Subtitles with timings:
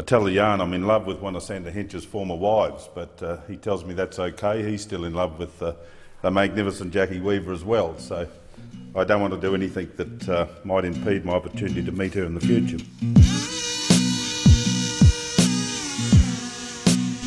[0.00, 3.22] I tell the yarn I'm in love with one of Senator Hinch's former wives, but
[3.22, 4.62] uh, he tells me that's okay.
[4.62, 5.74] He's still in love with uh,
[6.22, 8.26] the magnificent Jacki Weaver as well, so
[8.96, 12.24] I don't want to do anything that uh, might impede my opportunity to meet her
[12.24, 12.78] in the future.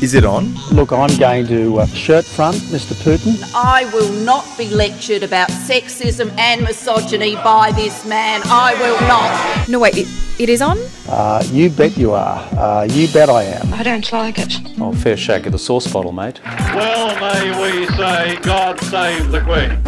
[0.02, 0.52] Is it on?
[0.72, 2.94] Look, I'm going to uh, shirt front, Mr.
[3.04, 3.40] Putin.
[3.54, 8.42] I will not be lectured about sexism and misogyny by this man.
[8.46, 9.68] I will not.
[9.68, 10.78] No, wait, it, it is on?
[11.08, 12.38] Uh, you bet you are.
[12.58, 13.72] Uh, you bet I am.
[13.72, 14.54] I don't like it.
[14.80, 16.40] Oh, fair shake of the sauce bottle, mate.
[16.44, 19.80] Well may we say, God save the Queen.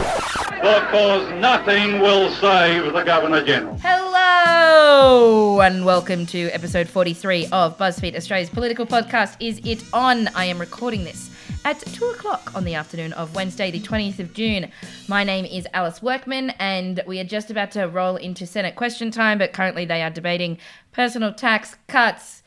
[0.60, 3.76] Because nothing will save the Governor General.
[3.82, 10.28] Hello, and welcome to episode 43 of BuzzFeed Australia's political podcast, Is It On?
[10.28, 11.30] I am recording this
[11.66, 14.70] at 2 o'clock on the afternoon of Wednesday, the 20th of June.
[15.08, 19.10] My name is Alice Workman, and we are just about to roll into Senate question
[19.10, 20.58] time, but currently they are debating
[20.92, 22.44] personal tax cuts.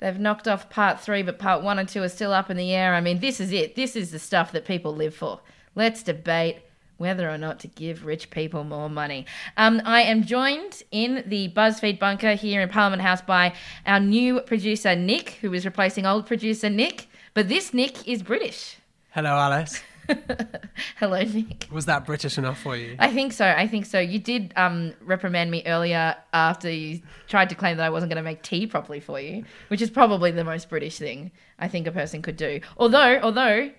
[0.00, 2.74] They've knocked off part three, but part one and two are still up in the
[2.74, 2.92] air.
[2.92, 3.74] I mean, this is it.
[3.74, 5.40] This is the stuff that people live for.
[5.74, 6.58] Let's debate
[6.98, 9.24] whether or not to give rich people more money.
[9.56, 13.54] Um, I am joined in the BuzzFeed bunker here in Parliament House by
[13.86, 17.08] our new producer, Nick, who is replacing old producer Nick.
[17.34, 18.76] But this Nick is British.
[19.10, 19.80] Hello, Alice.
[20.96, 21.66] Hello, Nick.
[21.70, 22.96] Was that British enough for you?
[22.98, 23.46] I think so.
[23.46, 23.98] I think so.
[24.00, 28.22] You did um, reprimand me earlier after you tried to claim that I wasn't going
[28.22, 31.86] to make tea properly for you, which is probably the most British thing I think
[31.86, 32.60] a person could do.
[32.76, 33.70] Although, although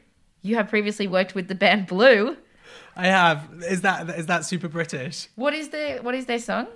[0.42, 2.38] you have previously worked with the band Blue.
[2.95, 3.48] I have.
[3.67, 5.28] Is that is that super British?
[5.36, 6.67] What is their What is their song?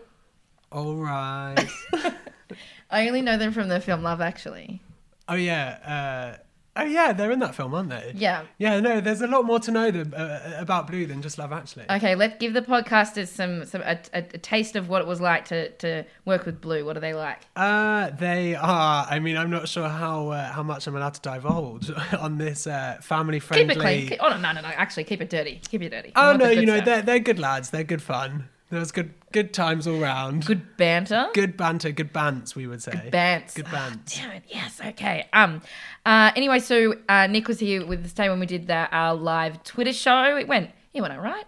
[0.72, 1.56] All right.
[2.92, 4.82] I only know them from the film Love Actually.
[5.28, 6.36] oh yeah.
[6.38, 6.42] Uh,
[6.78, 8.14] oh yeah, they're in that film, aren't they?
[8.16, 8.44] Yeah.
[8.58, 8.80] Yeah.
[8.80, 11.86] No, there's a lot more to know than, uh, about Blue than just Love Actually.
[11.90, 15.20] Okay, let's give the podcasters some some a, a, a taste of what it was
[15.20, 16.86] like to to work with Blue.
[16.86, 17.42] What are they like?
[17.56, 19.08] Uh, they are.
[19.10, 22.68] I mean, I'm not sure how uh, how much I'm allowed to divulge on this
[22.68, 23.68] uh, family friendly.
[23.68, 24.08] Keep it clean.
[24.10, 24.68] Keep- oh no, no, no, no!
[24.70, 25.62] Actually, keep it dirty.
[25.70, 26.12] Keep it dirty.
[26.16, 26.86] Oh no, you know stuff.
[26.86, 27.70] they're they're good lads.
[27.70, 28.50] They're good fun.
[28.70, 30.46] There was good good times all round.
[30.46, 31.28] good banter.
[31.34, 31.92] good banter.
[31.92, 32.92] Good bants, we would say.
[32.92, 33.56] Good Bants.
[33.56, 34.16] Good bants.
[34.18, 34.44] Damn it.
[34.50, 34.82] Yes.
[34.86, 35.28] Okay.
[35.32, 35.62] Um.
[36.06, 36.32] Uh.
[36.36, 39.64] Anyway, so uh, Nick was here with us today when we did the, our live
[39.64, 40.36] Twitter show.
[40.36, 40.72] It went.
[40.94, 41.46] It went all right.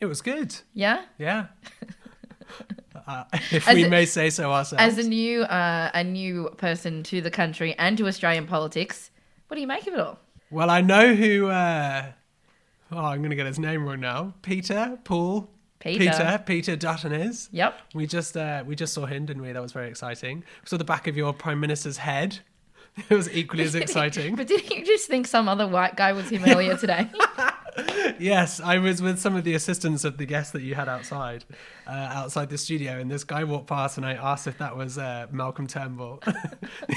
[0.00, 0.56] It was good.
[0.72, 1.02] Yeah.
[1.18, 1.46] Yeah.
[3.06, 4.82] uh, if As we a- may say so ourselves.
[4.82, 9.10] As a new uh a new person to the country and to Australian politics,
[9.48, 10.18] what do you make of it all?
[10.50, 11.48] well, I know who.
[11.48, 12.12] Uh,
[12.90, 14.34] oh, I'm going to get his name wrong now.
[14.42, 15.48] Peter, Paul,
[15.82, 15.98] Peter.
[15.98, 17.48] Peter, Peter Dutton is.
[17.52, 17.78] Yep.
[17.94, 19.52] We just uh, we just saw him, didn't we?
[19.52, 20.38] That was very exciting.
[20.38, 22.40] We saw the back of your prime minister's head.
[23.08, 24.36] It was equally as exciting.
[24.36, 27.08] But didn't you just think some other white guy was him earlier today?
[28.18, 31.46] Yes, I was with some of the assistants of the guests that you had outside,
[31.86, 34.98] uh, outside the studio, and this guy walked past, and I asked if that was
[34.98, 36.22] uh, Malcolm Turnbull.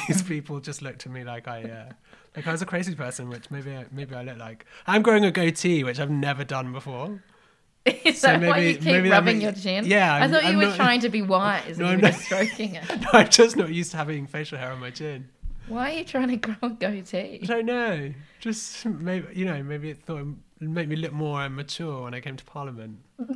[0.08, 1.94] These people just looked at me like I, uh,
[2.36, 4.66] like I was a crazy person, which maybe maybe I look like.
[4.86, 7.24] I'm growing a goatee, which I've never done before.
[8.04, 9.86] Is So that why maybe- you keep rubbing your chin?
[9.86, 12.00] Yeah, I I'm- thought you I'm were not- trying to be wise No, and I'm
[12.00, 12.84] you were not- stroking it.
[13.02, 15.30] No, I'm just not used to having facial hair on my chin.
[15.68, 17.40] Why are you trying to grow a goatee?
[17.44, 18.14] I don't know.
[18.40, 22.14] Just maybe you know, maybe it thought it'd make me look more uh, mature when
[22.14, 23.00] I came to Parliament.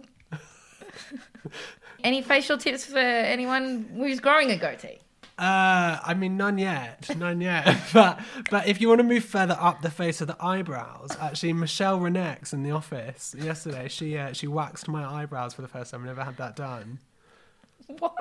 [2.03, 4.99] Any facial tips for anyone who's growing a goatee?
[5.39, 7.77] Uh, I mean, none yet, none yet.
[7.93, 8.19] but
[8.51, 11.97] but if you want to move further up the face of the eyebrows, actually, Michelle
[11.99, 16.01] Rennex in the office yesterday, she uh, she waxed my eyebrows for the first time.
[16.01, 16.99] I've never had that done.
[17.87, 18.11] Why?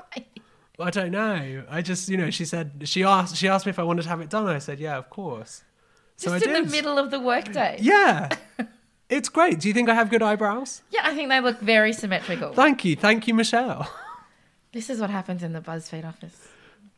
[0.78, 1.64] Well, I don't know.
[1.68, 4.08] I just you know she said she asked she asked me if I wanted to
[4.10, 4.46] have it done.
[4.46, 5.64] I said yeah, of course.
[6.16, 6.68] So Just I in did.
[6.68, 7.78] the middle of the workday.
[7.80, 8.28] Yeah,
[9.08, 9.58] it's great.
[9.58, 10.82] Do you think I have good eyebrows?
[10.90, 12.52] Yeah, I think they look very symmetrical.
[12.52, 13.92] Thank you, thank you, Michelle.
[14.72, 16.36] This is what happens in the BuzzFeed office.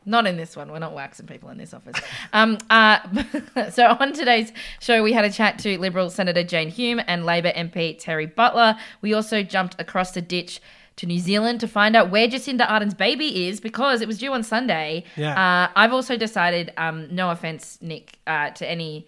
[0.07, 0.73] Not in this one.
[0.73, 1.97] We're not waxing people in this office.
[2.33, 3.01] Um, uh,
[3.71, 7.53] so on today's show, we had a chat to Liberal Senator Jane Hume and Labor
[7.53, 8.77] MP Terri Butler.
[9.03, 10.61] We also jumped across the ditch
[10.97, 14.33] to New Zealand to find out where Jacinda Ardern's baby is because it was due
[14.33, 15.05] on Sunday.
[15.17, 15.33] Yeah.
[15.33, 19.07] Uh, I've also decided, um, no offense, Nick, uh, to any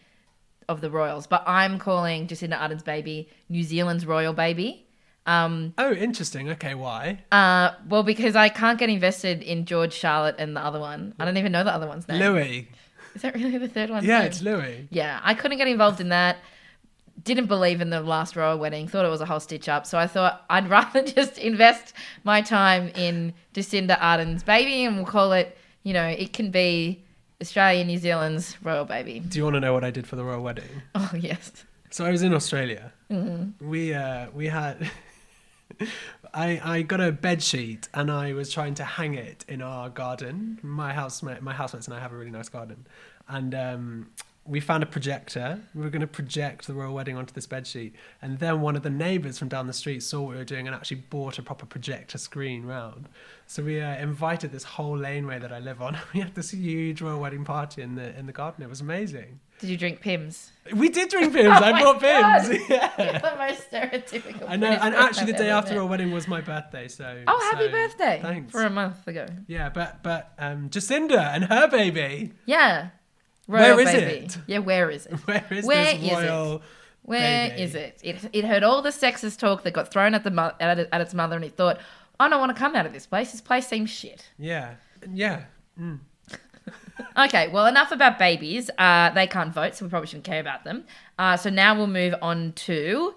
[0.68, 4.86] of the royals, but I'm calling Jacinda Ardern's baby New Zealand's royal baby.
[5.26, 6.48] Um, Oh, interesting.
[6.50, 7.20] Okay, why?
[7.30, 11.14] uh, well, because I can't get invested in George, Charlotte, and the other one.
[11.18, 12.18] I don't even know the other one's name.
[12.20, 12.68] Louis.
[13.14, 14.04] Is that really the third one?
[14.04, 14.88] Yeah, it's Louis.
[14.90, 16.38] Yeah, I couldn't get involved in that.
[17.22, 18.88] Didn't believe in the last royal wedding.
[18.88, 19.86] Thought it was a whole stitch up.
[19.86, 21.92] So I thought I'd rather just invest
[22.24, 25.56] my time in Jacinda Ardern's baby, and we'll call it.
[25.84, 27.04] You know, it can be
[27.40, 29.20] Australia, New Zealand's royal baby.
[29.20, 30.64] Do you want to know what I did for the royal wedding?
[30.94, 31.52] Oh yes.
[31.90, 32.92] So I was in Australia.
[33.10, 33.68] Mm-hmm.
[33.68, 34.90] We uh, we had
[36.34, 39.88] I, I got a bed sheet and I was trying to hang it in our
[39.88, 40.58] garden.
[40.62, 42.86] My house, my, my housemates and I have a really nice garden,
[43.28, 44.10] and um,
[44.44, 45.60] we found a projector.
[45.74, 48.76] We were going to project the royal wedding onto this bed sheet, and then one
[48.76, 51.38] of the neighbours from down the street saw what we were doing and actually bought
[51.38, 53.08] a proper projector screen round.
[53.46, 55.98] So we uh, invited this whole laneway that I live on.
[56.14, 58.62] We had this huge royal wedding party in the in the garden.
[58.64, 59.40] It was amazing.
[59.62, 60.50] Did you drink Pims?
[60.74, 61.48] We did drink Pims.
[61.62, 62.42] I Oh my bought God.
[62.42, 62.68] Pims.
[62.68, 63.18] Yeah.
[63.18, 64.44] the most stereotypical.
[64.48, 66.88] I know, and actually, the day after our wedding was my birthday.
[66.88, 68.18] So Oh, happy so birthday!
[68.20, 68.52] Thanks.
[68.52, 69.26] For a month ago.
[69.46, 72.32] Yeah, but but um, Jacinda and her baby.
[72.44, 72.88] Yeah.
[73.46, 74.24] Where Royal is baby.
[74.26, 74.38] it?
[74.46, 75.12] Yeah, where is it?
[75.26, 76.60] Where is Where this is it?
[77.04, 77.62] Where baby?
[77.62, 78.00] is it?
[78.02, 81.00] It it heard all the sexist talk that got thrown at the mo- at, at
[81.00, 81.78] its mother, and it thought,
[82.20, 83.32] I don't want to come out of this place.
[83.32, 84.28] This place seems shit.
[84.38, 84.74] Yeah,
[85.12, 85.44] yeah.
[87.16, 88.70] Okay, well, enough about babies.
[88.78, 90.84] Uh, they can't vote, so we probably shouldn't care about them.
[91.18, 93.14] Uh, so now we'll move on to.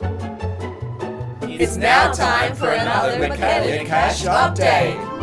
[1.42, 5.16] It's now time for another Michaelia Cash update.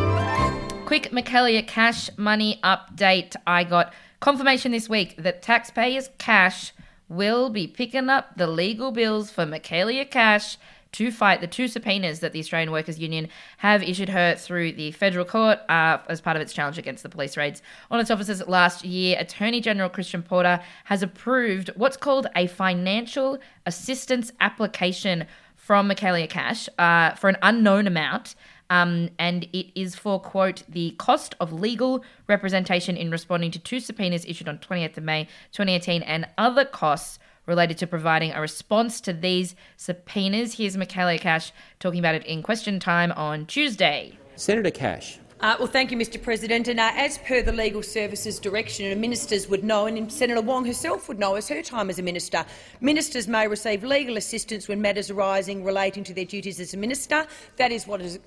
[0.85, 3.35] Quick Michaelia cash money update.
[3.47, 6.73] I got confirmation this week that taxpayers' cash
[7.09, 10.57] will be picking up the legal bills for Michaelia Cash
[10.93, 14.91] to fight the two subpoenas that the Australian Workers Union have issued her through the
[14.91, 17.61] federal court uh, as part of its challenge against the police raids
[17.91, 19.17] on its officers last year.
[19.19, 25.25] Attorney General Christian Porter has approved what's called a financial assistance application
[25.55, 28.35] from Michaelia Cash uh, for an unknown amount.
[28.69, 33.79] Um, and it is for, quote, the cost of legal representation in responding to two
[33.79, 39.01] subpoenas issued on 28th of May 2018 and other costs related to providing a response
[39.01, 40.55] to these subpoenas.
[40.55, 44.17] Here's Michaelia Cash talking about it in question time on Tuesday.
[44.35, 45.19] Senator Cash.
[45.43, 46.21] Uh, well, thank you, Mr.
[46.21, 46.69] President.
[46.69, 50.63] And uh, as per the Legal Services direction, and ministers would know, and Senator Wong
[50.63, 52.45] herself would know as her time as a minister,
[52.79, 57.27] ministers may receive legal assistance when matters arising relating to their duties as a minister.
[57.57, 58.19] That is what is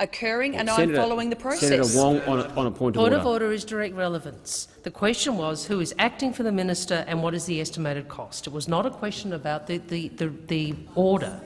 [0.00, 1.68] occurring, and Senator, I'm following the process.
[1.68, 3.16] Senator Wong on a, on a point of Point order.
[3.16, 4.68] of order is direct relevance.
[4.82, 8.46] The question was who is acting for the minister and what is the estimated cost.
[8.46, 11.40] It was not a question about the, the, the, the order.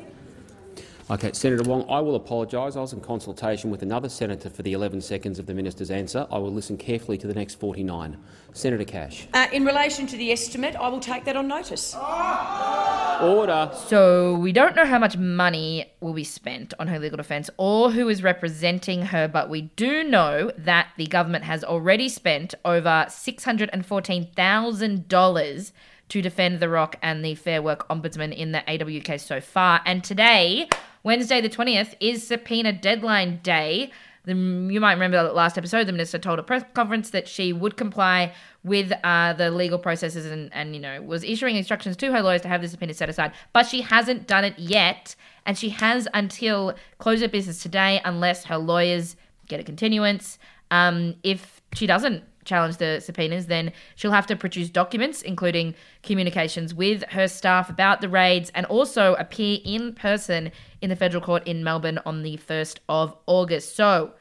[1.10, 2.76] Okay, Senator Wong, I will apologise.
[2.76, 6.26] I was in consultation with another senator for the 11 seconds of the minister's answer.
[6.30, 8.18] I will listen carefully to the next 49.
[8.52, 9.26] Senator Cash.
[9.32, 11.94] Uh, in relation to the estimate, I will take that on notice.
[11.94, 13.70] Order.
[13.86, 17.90] So we don't know how much money will be spent on her legal defence or
[17.90, 23.06] who is representing her, but we do know that the government has already spent over
[23.08, 25.72] $614,000
[26.10, 29.80] to defend The ROC and the Fair Work Ombudsman in the AW case so far.
[29.86, 30.68] And today,
[31.08, 33.90] Wednesday the 20th, is subpoena deadline day.
[34.26, 37.50] The, you might remember that last episode, the minister told a press conference that she
[37.50, 42.12] would comply with uh, the legal processes and, and, you know, was issuing instructions to
[42.12, 43.32] her lawyers to have the subpoena set aside.
[43.54, 45.16] But she hasn't done it yet,
[45.46, 49.16] and she has until close of business today unless her lawyers
[49.46, 50.38] get a continuance.
[50.70, 56.74] Um, if she doesn't challenge the subpoenas, then she'll have to produce documents, including communications
[56.74, 60.50] with her staff about the raids, and also appear in person
[60.80, 63.76] in the federal court in Melbourne on the 1st of August.
[63.76, 64.14] So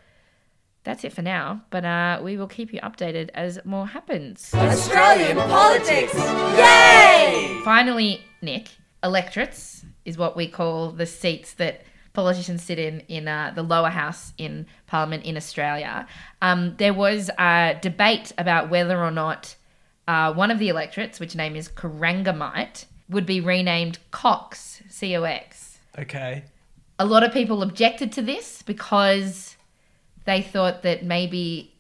[0.84, 4.54] that's it for now, but uh, we will keep you updated as more happens.
[4.54, 6.14] Australian politics!
[6.16, 7.60] Yay!
[7.64, 8.70] Finally, Nick,
[9.04, 11.84] electorates is what we call the seats that
[12.18, 16.08] politicians sit in in uh, the lower house in Parliament in Australia.
[16.42, 19.56] Um, there was a debate about whether or not
[20.08, 25.24] uh, one of the electorates, which name is Corangamite, would be renamed Cox, C O
[25.24, 25.78] X.
[26.00, 26.44] Okay.
[26.98, 29.56] A lot of people objected to this because
[30.26, 31.72] they thought that maybe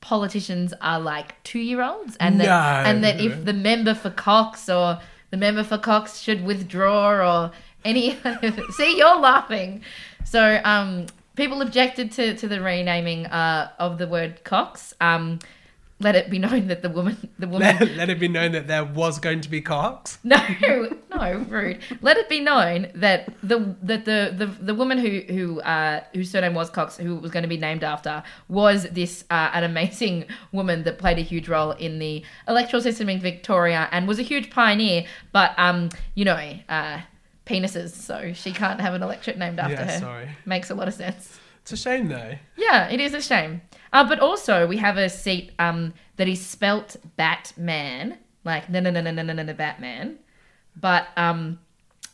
[0.00, 2.90] politicians are like two year olds and that No.
[2.90, 4.98] and that if the member for Cox or
[5.30, 7.52] the member for Cox should withdraw or
[7.84, 8.18] any
[8.70, 9.82] see you're laughing.
[10.24, 11.06] So um
[11.36, 14.94] people objected to, to the renaming uh, of the word Cox.
[15.00, 15.38] Um
[16.00, 18.66] let it be known that the woman the woman Let, let it be known that
[18.66, 20.18] there was going to be Cox.
[20.24, 20.38] no,
[21.14, 21.78] no, rude.
[22.00, 26.30] Let it be known that the that the the, the woman who who uh, whose
[26.30, 30.24] surname was Cox, who was going to be named after, was this uh, an amazing
[30.52, 34.22] woman that played a huge role in the electoral system in Victoria and was a
[34.22, 35.04] huge pioneer.
[35.32, 37.00] But um, you know, uh,
[37.50, 39.98] penises, so she can't have an electorate named after yeah, her.
[39.98, 40.28] Sorry.
[40.46, 41.38] Makes a lot of sense.
[41.62, 42.34] It's a shame, though.
[42.56, 43.62] Yeah, it is a shame.
[43.92, 48.90] Uh, but also, we have a seat um, that is spelt Batman, like no, no,
[48.90, 50.18] no, no, no, no, no, Batman,
[50.76, 51.58] but um,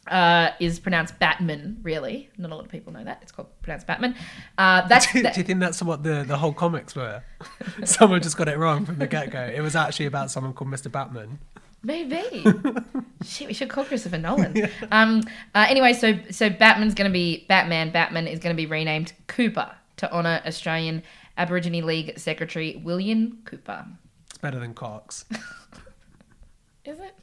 [0.09, 1.79] uh, is pronounced Batman.
[1.83, 3.19] Really, not a lot of people know that.
[3.23, 4.17] It's called pronounced Batman.
[4.57, 5.13] Uh, that's.
[5.13, 7.23] do, do you think that's what the the whole comics were?
[7.85, 9.43] someone just got it wrong from the get go.
[9.43, 11.39] It was actually about someone called Mister Batman.
[11.87, 12.45] Maybe.
[13.25, 14.69] Shit, we should call Christopher Nolan.
[14.91, 15.23] Um.
[15.55, 17.93] Uh, anyway, so so Batman's going to be Batman.
[17.93, 21.05] Batman is going to be renamed Cooper to honour Australian
[21.39, 23.87] Aborigine League Secretary William Cooper.
[24.29, 25.27] It's better than Cox.
[26.85, 27.15] Is it?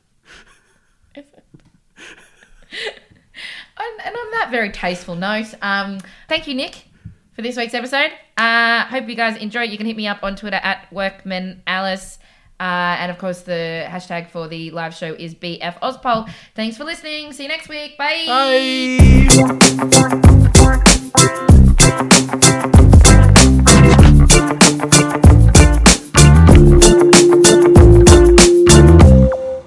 [1.16, 1.44] Is it?
[2.72, 6.86] and, and on that very tasteful note, um, thank you, Nick,
[7.34, 8.12] for this week's episode.
[8.38, 9.70] Uh, hope you guys enjoyed.
[9.70, 12.18] You can hit me up on Twitter at WorkmanAlice.
[12.64, 16.30] Uh, and of course, the hashtag for the live show is BF Ozpol.
[16.56, 17.34] Thanks for listening.
[17.34, 17.98] See you next week.
[17.98, 18.24] Bye.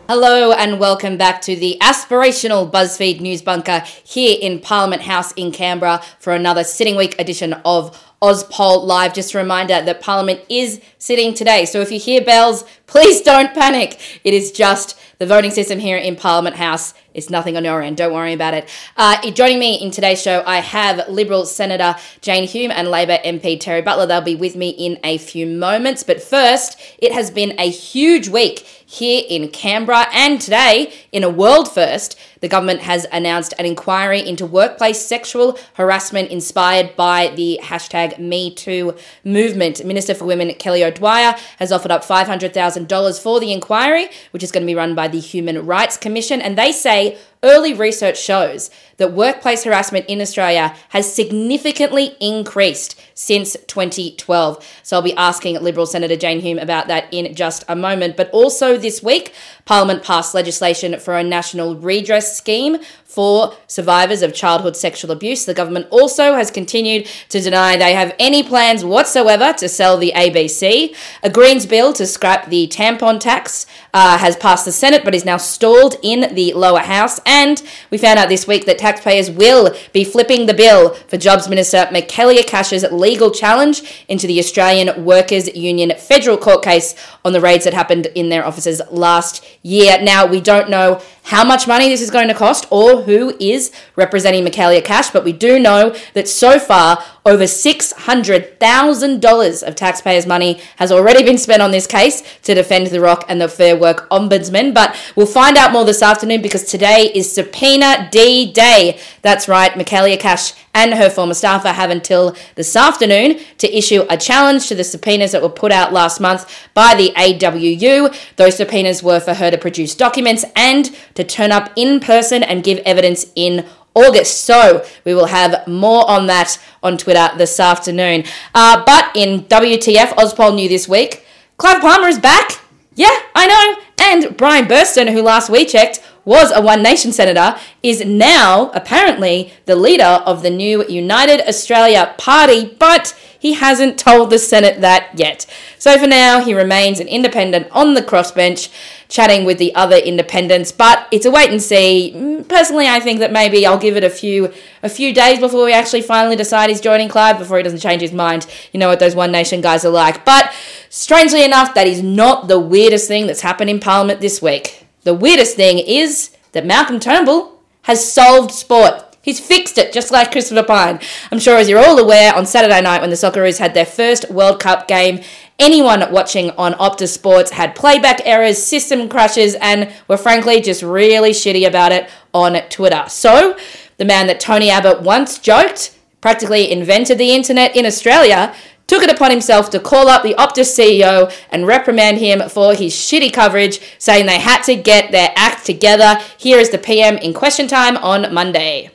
[0.08, 5.50] Hello and welcome back to the aspirational BuzzFeed News Bunker here in Parliament House in
[5.50, 9.14] Canberra for another sitting week edition of Ozpol Live.
[9.14, 13.52] Just a reminder that Parliament is sitting today, so if you hear bells, please don't
[13.52, 13.98] panic.
[14.22, 16.94] It is just the voting system here in Parliament House.
[17.12, 17.96] It's nothing on your end.
[17.96, 18.68] Don't worry about it.
[18.96, 23.58] Uh, joining me in today's show, I have Liberal Senator Jane Hume and Labor MP
[23.58, 24.06] Terri Butler.
[24.06, 26.02] They'll be with me in a few moments.
[26.02, 30.06] But first, it has been a huge week here in Canberra.
[30.12, 35.58] And today, in a world first, the government has announced an inquiry into workplace sexual
[35.74, 39.84] harassment inspired by the hashtag MeToo movement.
[39.84, 44.62] Minister for Women Kelly O'Dwyer has offered up $500,000 for the inquiry, which is going
[44.62, 46.40] to be run by the Human Rights Commission.
[46.40, 53.56] And they say early research shows that workplace harassment in Australia has significantly increased since
[53.66, 54.80] 2012.
[54.82, 58.16] So I'll be asking Liberal Senator Jane Hume about that in just a moment.
[58.16, 59.34] But also this week,
[59.64, 65.44] Parliament passed legislation for a national redress scheme for survivors of childhood sexual abuse.
[65.44, 70.12] The government also has continued to deny they have any plans whatsoever to sell the
[70.14, 70.94] ABC.
[71.22, 75.24] A Greens bill to scrap the tampon tax uh, has passed the Senate but is
[75.24, 77.20] now stalled in the lower house.
[77.24, 81.48] And we found out this week that taxpayers will be flipping the bill for Jobs
[81.48, 86.94] Minister Michaelia Cash's legal challenge into the Australian Workers Union federal court case
[87.24, 90.00] on the raids that happened in their offices last year.
[90.02, 93.72] Now, we don't know how much money this is going to cost or who is
[93.96, 100.60] representing Michaelia Cash, but we do know that so far over $600,000 of taxpayers' money
[100.76, 104.08] has already been spent on this case to defend The ROC and the Fair Work
[104.10, 104.72] Ombudsman.
[104.72, 109.00] But we'll find out more this afternoon because today is Subpoena D Day.
[109.22, 114.16] That's right, Michaelia Cash and her former staffer have until this afternoon to issue a
[114.16, 118.14] challenge to the subpoenas that were put out last month by the AWU.
[118.36, 122.62] Those subpoenas were for her to produce documents and to turn up in person and
[122.62, 123.64] give evidence in
[123.96, 124.44] August.
[124.44, 128.24] So we will have more on that on Twitter this afternoon.
[128.54, 131.24] Uh, but in WTF, Ozpol New this week,
[131.56, 132.60] Clive Palmer is back.
[132.94, 133.82] Yeah, I know.
[133.98, 139.52] And Brian Burston, who last we checked was a One Nation senator, is now apparently
[139.64, 145.10] the leader of the new United Australia Party, but he hasn't told the Senate that
[145.14, 145.46] yet.
[145.78, 148.72] So for now, he remains an independent on the crossbench,
[149.08, 150.72] chatting with the other independents.
[150.72, 152.12] But it's a wait and see.
[152.16, 155.64] Mm, Personally, I think that maybe I'll give it a few a few days before
[155.64, 158.48] we actually finally decide he's joining Clive, before he doesn't change his mind.
[158.72, 160.24] You know what those One Nation guys are like.
[160.24, 160.52] But
[160.90, 164.86] strangely enough, that is not the weirdest thing that's happened in Parliament this week.
[165.04, 169.05] The weirdest thing is that Malcolm Turnbull has solved sport.
[169.26, 171.00] He's fixed it, just like Christopher Pyne.
[171.32, 174.30] I'm sure, as you're all aware, on Saturday night when the Socceroos had their first
[174.30, 175.20] World Cup game,
[175.58, 181.30] anyone watching on Optus Sports had playback errors, system crashes, and were frankly just really
[181.32, 183.04] shitty about it on Twitter.
[183.08, 183.58] So,
[183.96, 188.54] the man that Tony Abbott once joked practically invented the internet in Australia
[188.86, 192.92] took it upon himself to call up the Optus CEO and reprimand him for his
[192.94, 196.20] shitty coverage, saying they had to get their act together.
[196.38, 198.92] Here is the PM in question time on Monday.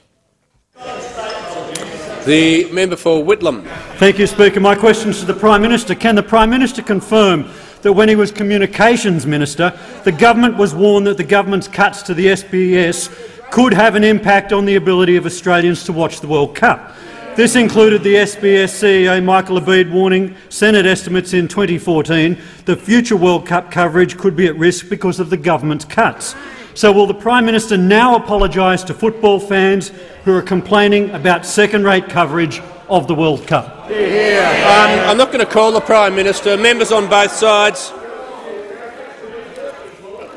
[2.26, 3.66] The member for Whitlam.
[3.98, 4.60] Thank you, Speaker.
[4.60, 5.96] My question is to the Prime Minister.
[5.96, 7.50] Can the Prime Minister confirm
[7.82, 12.14] that when he was Communications Minister, the government was warned that the government's cuts to
[12.14, 13.10] the SBS
[13.52, 16.96] could have an impact on the ability of Australians to watch the World Cup?
[17.36, 23.46] This included the SBS CEO Michael Ebeid warning Senate estimates in 2014 that future World
[23.46, 26.36] Cup coverage could be at risk because of the government's cuts.
[26.74, 29.92] So will the Prime Minister now apologise to football fans
[30.24, 33.86] who are complaining about second-rate coverage of the World Cup?
[33.86, 36.56] Um, I'm not going to call the Prime Minister.
[36.56, 37.92] Members on both sides.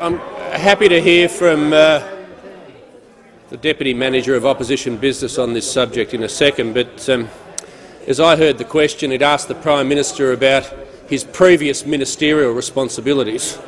[0.00, 0.18] I'm
[0.50, 2.02] happy to hear from uh,
[3.50, 7.28] the Deputy Manager of Opposition Business on this subject in a second, but um,
[8.08, 10.64] as I heard the question, it asked the Prime Minister about
[11.08, 13.58] his previous ministerial responsibilities.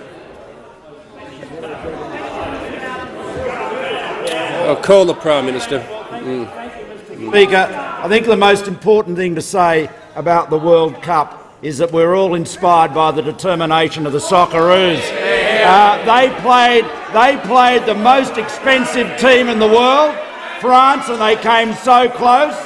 [4.67, 5.79] I'll call the Prime Minister.
[5.79, 7.29] Mm.
[7.29, 7.69] Speaker,
[8.03, 12.17] I think the most important thing to say about the World Cup is that we're
[12.17, 15.01] all inspired by the determination of the Socceroos.
[15.63, 20.17] Uh, they played, they played the most expensive team in the world,
[20.61, 22.57] France, and they came so close.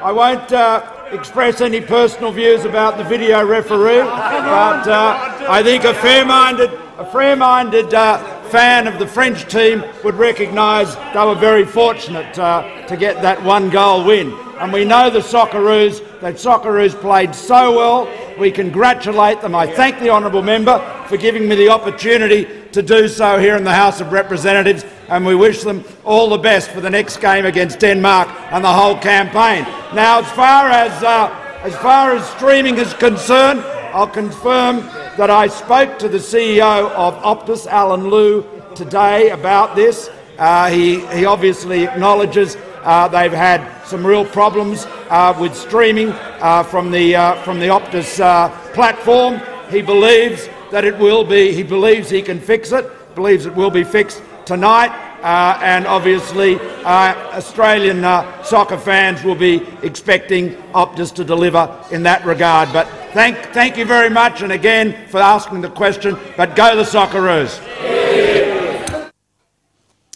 [0.00, 5.84] I won't uh, express any personal views about the video referee, but uh, I think
[5.84, 11.64] a fair-minded, a fair-minded uh, fan of the French team would recognise they were very
[11.64, 14.32] fortunate uh, to get that one-goal win.
[14.58, 18.38] And we know the Socceroos, that Socceroos played so well.
[18.38, 19.54] We congratulate them.
[19.54, 20.78] I thank the honourable member
[21.08, 25.24] for giving me the opportunity to do so here in the House of Representatives, and
[25.24, 28.96] we wish them all the best for the next game against Denmark and the whole
[28.98, 29.64] campaign.
[29.94, 33.60] Now, as far as uh, as far as streaming is concerned,
[33.92, 34.76] I'll confirm
[35.16, 40.08] that I spoke to the CEO of Optus, Allen Lew, today about this.
[40.38, 46.62] Uh, he, he obviously acknowledges uh, they've had some real problems uh, with streaming uh,
[46.62, 49.40] from the uh, from the Optus uh, platform.
[49.70, 51.52] He believes that it will be.
[51.52, 52.86] He believes he can fix it.
[53.16, 55.09] Believes it will be fixed tonight.
[55.22, 58.02] Uh, and obviously, Australian
[58.42, 62.72] soccer fans will be expecting Optus to deliver in that regard.
[62.72, 66.16] But thank, thank you very much, and again for asking the question.
[66.36, 67.99] But go the Socceroos.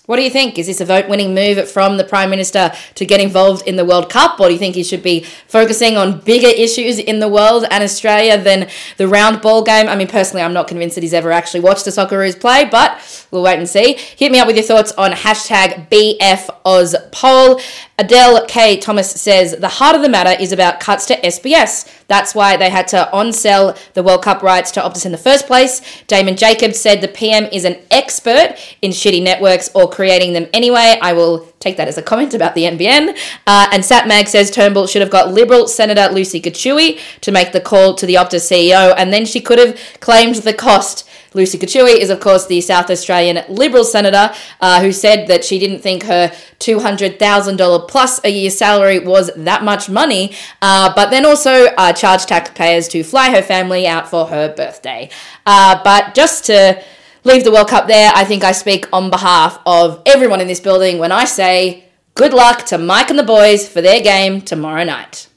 [0.06, 0.58] What do you think?
[0.58, 3.87] Is this a vote winning move from the Prime Minister to get involved in the
[3.87, 4.38] World Cup?
[4.38, 7.82] Or do you think he should be focusing on bigger issues in the world and
[7.82, 8.68] Australia than
[8.99, 9.88] the round ball game?
[9.88, 13.26] I mean, personally, I'm not convinced that he's ever actually watched the Socceroos play, but
[13.30, 13.94] we'll wait and see.
[13.94, 17.62] Hit me up with your thoughts on hashtag BFOzPol.
[17.96, 18.76] Adele K.
[18.76, 21.88] Thomas says the heart of the matter is about cuts to SBS.
[22.08, 25.18] That's why they had to on sell the World Cup rights to Optus in the
[25.18, 25.80] first place.
[26.08, 30.98] Damon Jacobs said the PM is an expert in shitty networks or creating them anyway.
[31.00, 33.16] I will take that as a comment about the NBN.
[33.46, 37.60] Uh, and Satmag says Turnbull should have got Liberal Senator Lucy Gichuhi to make the
[37.60, 41.08] call to the Optus CEO, and then she could have claimed the cost.
[41.34, 45.58] Lucy Gichuhi is, of course, the South Australian Liberal senator uh, who said that she
[45.58, 46.28] didn't think her
[46.61, 52.28] $200,000 plus a year salary was that much money, uh, but then also uh, charged
[52.28, 55.11] taxpayers to fly her family out for her birthday.
[55.44, 56.80] Uh, but just to
[57.24, 60.61] leave the World Cup there, I think I speak on behalf of everyone in this
[60.61, 64.85] building when I say good luck to Mike and the boys for their game tomorrow
[64.85, 65.28] night.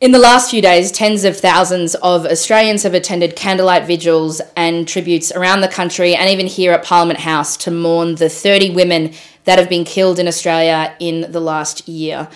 [0.00, 4.88] In the last few days, tens of thousands of Australians have attended candlelight vigils and
[4.88, 9.12] tributes around the country and even here at Parliament House to mourn the 30 women
[9.44, 12.30] that have been killed in Australia in the last year.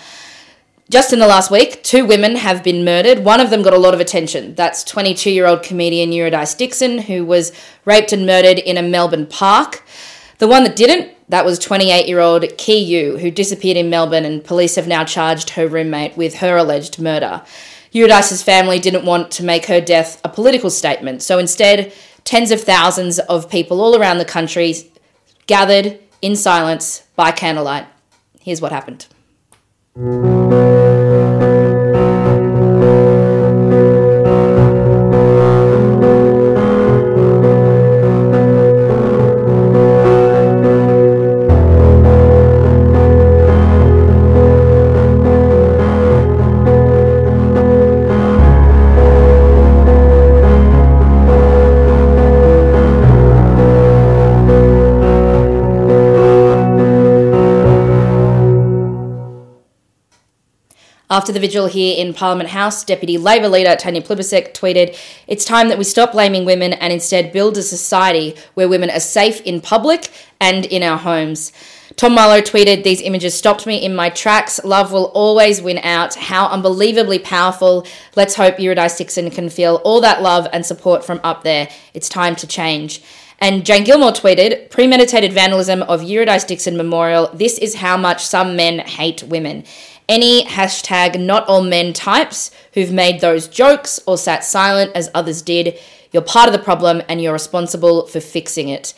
[0.91, 3.25] Just in the last week, two women have been murdered.
[3.25, 4.53] One of them got a lot of attention.
[4.53, 7.51] That's 22 year old comedian Eurydice Dixon, who was
[7.83, 9.83] raped and murdered in a Melbourne park.
[10.37, 14.25] The one that didn't, that was 28 year old Ki Yu, who disappeared in Melbourne,
[14.25, 17.43] and police have now charged her roommate with her alleged murder.
[17.91, 21.93] Eurydice's family didn't want to make her death a political statement, so instead,
[22.25, 24.75] tens of thousands of people all around the country
[25.47, 27.85] gathered in silence by candlelight.
[28.39, 29.07] Here's what happened.
[61.25, 65.69] After the vigil here in Parliament House, Deputy Labor leader Tanya Plibersek tweeted, It's time
[65.69, 69.59] that we stop blaming women and instead build a society where women are safe in
[69.59, 71.51] public and in our homes.
[71.95, 74.63] Tom Marlow tweeted, These images stopped me in my tracks.
[74.63, 76.13] Love will always win out.
[76.13, 77.87] How unbelievably powerful.
[78.15, 81.69] Let's hope Eurydice Dixon can feel all that love and support from up there.
[81.95, 83.01] It's time to change.
[83.39, 87.29] And Jane Gilmore tweeted, premeditated vandalism of Eurydice Dixon Memorial.
[87.33, 89.65] This is how much some men hate women
[90.07, 95.41] any hashtag not all men types who've made those jokes or sat silent as others
[95.41, 95.77] did.
[96.11, 98.93] You're part of the problem and you're responsible for fixing it.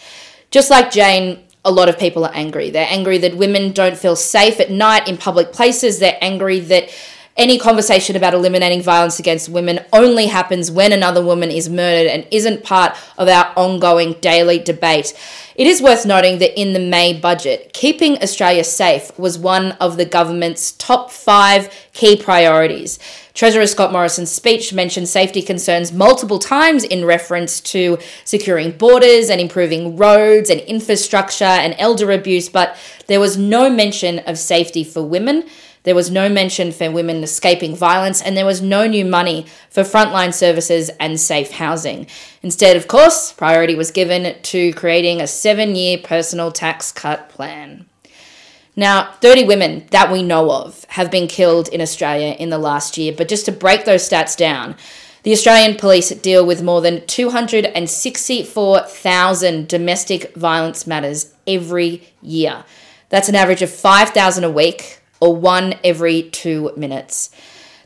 [0.52, 2.70] Just like Jane, a lot of people are angry.
[2.70, 6.00] They're angry that women don't feel safe at night in public places.
[6.00, 6.90] They're angry that
[7.38, 12.26] any conversation about eliminating violence against women only happens when another woman is murdered and
[12.32, 15.14] isn't part of our ongoing daily debate.
[15.58, 19.98] It is worth noting that in the May budget, keeping Australia safe was one of
[19.98, 23.00] the government's top five key priorities.
[23.34, 29.42] Treasurer Scott Morrison's speech mentioned safety concerns multiple times in reference to securing borders and
[29.42, 35.02] improving roads and infrastructure and elder abuse, but there was no mention of safety for
[35.02, 35.44] women.
[35.84, 39.84] There was no mention for women escaping violence, and there was no new money for
[39.84, 42.08] frontline services and safe housing.
[42.44, 47.86] Instead, of course, priority was given to creating a seven year personal tax cut plan.
[48.76, 52.96] Now, 30 women that we know of have been killed in Australia in the last
[52.98, 54.76] year, but just to break those stats down,
[55.24, 62.64] the Australian police deal with more than 264,000 domestic violence matters every year.
[63.10, 67.30] That's an average of 5,000 a week or one every two minutes.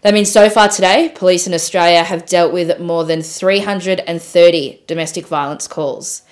[0.02, 5.28] That means so far today, police in Australia have dealt with more than 330 domestic
[5.28, 6.24] violence calls.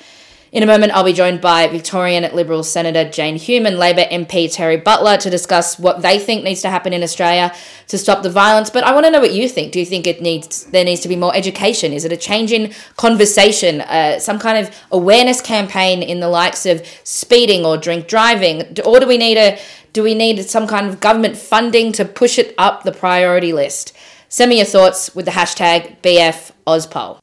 [0.52, 4.46] In a moment, I'll be joined by Victorian Liberal Senator Jane Hume and Labor MP
[4.46, 7.54] Terri Butler to discuss what they think needs to happen in Australia
[7.90, 8.72] to stop the violence.
[8.72, 9.72] But I want to know what you think.
[9.72, 11.94] Do you think it needs there needs to be more education?
[11.94, 16.66] Is it a change in conversation, uh, some kind of awareness campaign in the likes
[16.66, 19.60] of speeding or drink driving, or do we need a
[19.94, 23.96] do we need some kind of government funding to push it up the priority list?
[24.28, 27.20] Send me your thoughts with the hashtag BFOzpol.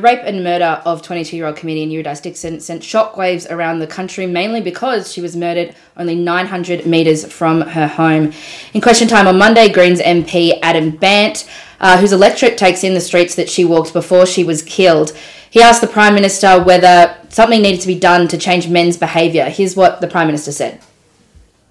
[0.00, 3.86] The rape and murder of 22 year old comedian Eurydice Dixon sent shockwaves around the
[3.86, 8.32] country, mainly because she was murdered only 900 metres from her home.
[8.72, 11.46] In question time on Monday, Greens MP Adam Bandt,
[11.80, 15.14] uh, whose electorate takes in the streets that she walked before she was killed,
[15.50, 19.50] he asked the Prime Minister whether something needed to be done to change men's behaviour.
[19.50, 20.80] Here's what the Prime Minister said.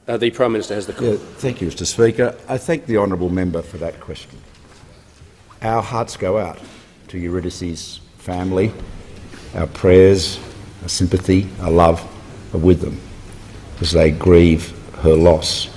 [0.08, 1.14] Uh, the Prime Minister has the call.
[1.14, 2.38] Yeah, thank you, Mr Speaker.
[2.48, 4.40] I thank the honourable member for that question.
[5.64, 6.60] Our hearts go out
[7.08, 8.72] to Eurydice's family.
[9.56, 10.40] Our prayers,
[10.84, 12.00] our sympathy, our love
[12.54, 13.02] are with them
[13.82, 15.68] as they grieve her loss.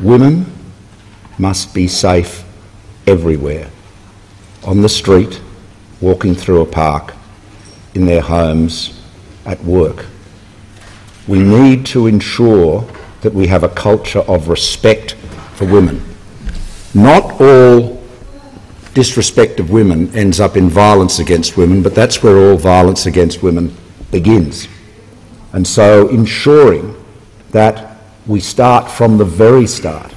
[0.00, 0.46] Women
[1.38, 2.44] must be safe
[3.08, 3.68] everywhere
[4.62, 5.40] on the street,
[6.00, 7.14] walking through a park,
[7.96, 9.00] in their homes,
[9.44, 10.06] at work.
[11.26, 12.86] We need to ensure
[13.22, 15.14] that we have a culture of respect
[15.56, 16.00] for women.
[16.94, 18.00] Not all
[18.96, 23.42] disrespect of women ends up in violence against women, but that's where all violence against
[23.42, 23.76] women
[24.10, 24.68] begins.
[25.52, 26.96] And so ensuring
[27.50, 30.14] that we start from the very start,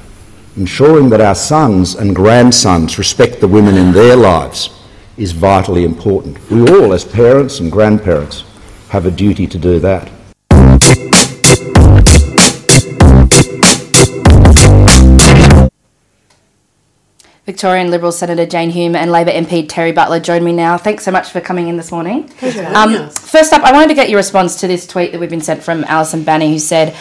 [0.55, 4.69] ensuring that our sons and grandsons respect the women in their lives
[5.17, 6.39] is vitally important.
[6.49, 8.45] We all, as parents and grandparents,
[8.91, 10.09] have a duty to do that.
[17.49, 20.77] Victorian Liberal Senator Jane Hume and Labor MP Terri Butler join me now.
[20.77, 22.27] Thanks so much for coming in this morning.
[22.27, 22.71] Pleasure.
[22.75, 25.41] Um, first up, I wanted to get your response to this tweet that we've been
[25.41, 26.95] sent from Alison Banny, who said,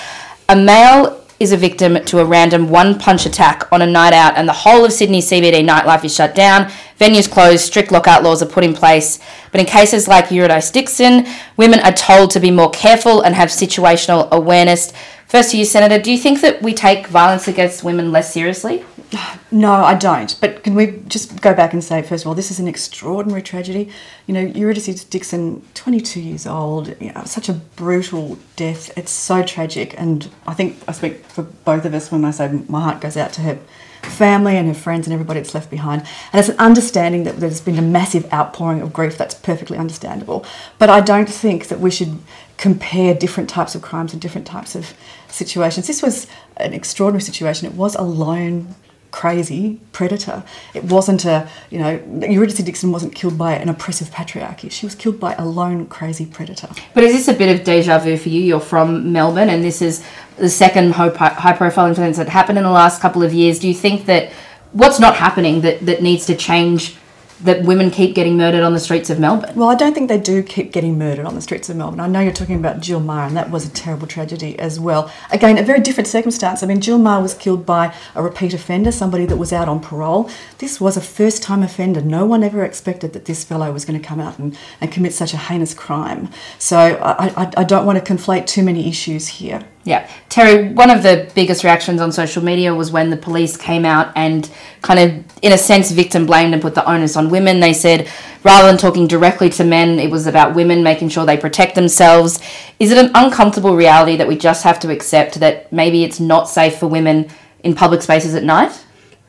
[0.48, 4.48] "A male is a victim to a random one-punch attack on a night out, and
[4.48, 6.70] the whole of Sydney CBD nightlife is shut down.
[6.98, 7.66] Venues closed.
[7.66, 9.18] Strict lockout laws are put in place.
[9.52, 11.26] But in cases like Eurydice Dixon,
[11.58, 14.94] women are told to be more careful and have situational awareness."
[15.28, 15.98] First to you, Senator.
[16.02, 18.84] Do you think that we take violence against women less seriously?
[19.50, 20.36] No, I don't.
[20.42, 23.40] But can we just go back and say, first of all, this is an extraordinary
[23.40, 23.88] tragedy.
[24.26, 28.90] You know, Eurydice Dixon, 22 years old, you know, such a brutal death.
[28.94, 29.98] It's so tragic.
[29.98, 33.16] And I think I speak for both of us when I say my heart goes
[33.16, 33.58] out to her
[34.02, 36.02] family and her friends and everybody that's left behind.
[36.32, 39.16] And it's an understanding that there's been a massive outpouring of grief.
[39.16, 40.44] That's perfectly understandable.
[40.78, 42.18] But I don't think that we should
[42.58, 44.92] compare different types of crimes and different types of
[45.28, 45.86] situations.
[45.86, 47.66] This was an extraordinary situation.
[47.66, 48.74] It was a lone
[49.10, 50.42] crazy predator.
[50.74, 54.70] It wasn't a, you know, Eurydice Dixon wasn't killed by an oppressive patriarchy.
[54.70, 56.68] She was killed by a lone crazy predator.
[56.94, 58.40] But is this a bit of deja vu for you?
[58.42, 60.04] You're from Melbourne, and this is
[60.36, 63.58] the second high profile incident that happened in the last couple of years.
[63.58, 64.30] Do you think that
[64.72, 66.96] what's not happening that, that needs to change?
[67.42, 69.54] That women keep getting murdered on the streets of Melbourne.
[69.54, 72.00] Well, I don't think they do keep getting murdered on the streets of Melbourne.
[72.00, 75.08] I know you're talking about Jill Meagher, and that was a terrible tragedy as well.
[75.30, 76.64] Again, a very different circumstance.
[76.64, 79.78] I mean, Jill Meagher was killed by a repeat offender, somebody that was out on
[79.78, 80.28] parole.
[80.58, 82.00] This was a first time offender.
[82.00, 85.12] No one ever expected that this fellow was going to come out and, and commit
[85.12, 86.30] such a heinous crime.
[86.58, 89.62] So I, I, I don't want to conflate too many issues here.
[89.84, 90.10] Yeah.
[90.28, 94.12] Terry, one of the biggest reactions on social media was when the police came out
[94.16, 94.50] and
[94.82, 97.60] kind of, in a sense, victim blamed and put the onus on women.
[97.60, 98.08] They said
[98.44, 102.40] rather than talking directly to men, it was about women making sure they protect themselves.
[102.78, 106.48] Is it an uncomfortable reality that we just have to accept that maybe it's not
[106.48, 107.30] safe for women
[107.64, 108.84] in public spaces at night?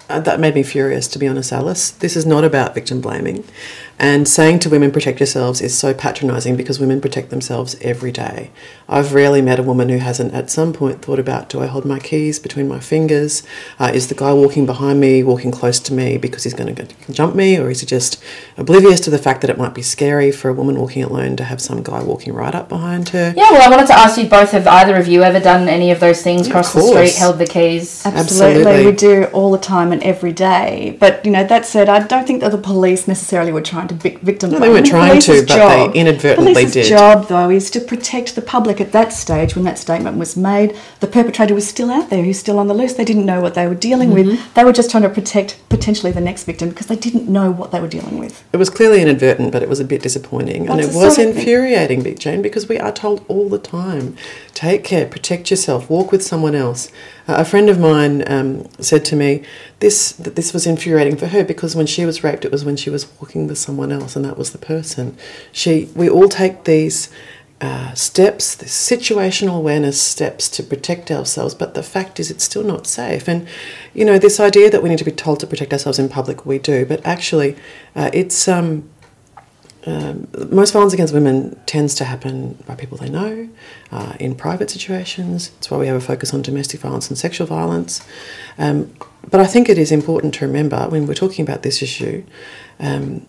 [0.09, 1.91] Uh, that made me furious, to be honest, Alice.
[1.91, 3.43] This is not about victim blaming.
[4.01, 8.49] And saying to women, protect yourselves, is so patronising because women protect themselves every day.
[8.87, 11.83] I've rarely met a woman who hasn't at some point thought about do I hold
[11.83, 13.43] my keys between my fingers?
[13.77, 16.87] Uh, is the guy walking behind me walking close to me because he's going to
[17.11, 17.57] jump me?
[17.57, 18.23] Or is he just
[18.57, 21.43] oblivious to the fact that it might be scary for a woman walking alone to
[21.43, 23.33] have some guy walking right up behind her?
[23.35, 25.91] Yeah, well, I wanted to ask you both have either of you ever done any
[25.91, 28.05] of those things, yeah, crossed the street, held the keys?
[28.05, 28.61] Absolutely.
[28.61, 28.85] Absolutely.
[28.85, 30.95] We do all the time and every day.
[31.01, 33.95] But, you know, that said, I don't think that the police necessarily were trying to
[33.95, 36.89] victim no, they weren't trying to, but job, they inadvertently police's did.
[36.89, 38.79] job, though, is to protect the public.
[38.79, 42.23] At that stage, when that statement was made, the perpetrator was still out there.
[42.23, 42.93] He's still on the loose.
[42.93, 44.29] They didn't know what they were dealing mm-hmm.
[44.29, 44.53] with.
[44.53, 47.71] They were just trying to protect potentially the next victim because they didn't know what
[47.71, 48.43] they were dealing with.
[48.53, 52.03] It was clearly inadvertent, but it was a bit disappointing, That's and it was infuriating,
[52.03, 54.15] Big Jane, because we are told all the time:
[54.53, 56.91] take care, protect yourself, walk with someone else.
[57.27, 59.43] Uh, a friend of mine um, said to me,
[59.79, 62.75] "This that this was infuriating for her because when she was raped, it was when
[62.75, 65.17] she was walking with someone else, and that was the person."
[65.51, 67.09] She, we all take these
[67.61, 72.63] uh, steps, the situational awareness steps to protect ourselves, but the fact is it's still
[72.63, 73.27] not safe.
[73.27, 73.47] And,
[73.93, 76.45] you know, this idea that we need to be told to protect ourselves in public,
[76.45, 77.55] we do, but actually
[77.95, 78.47] uh, it's.
[78.47, 78.89] Um,
[79.85, 83.49] um, most violence against women tends to happen by people they know,
[83.91, 85.49] uh, in private situations.
[85.51, 88.05] That's why we have a focus on domestic violence and sexual violence.
[88.57, 88.93] Um,
[89.31, 92.23] but I think it is important to remember when we're talking about this issue,
[92.79, 93.25] um,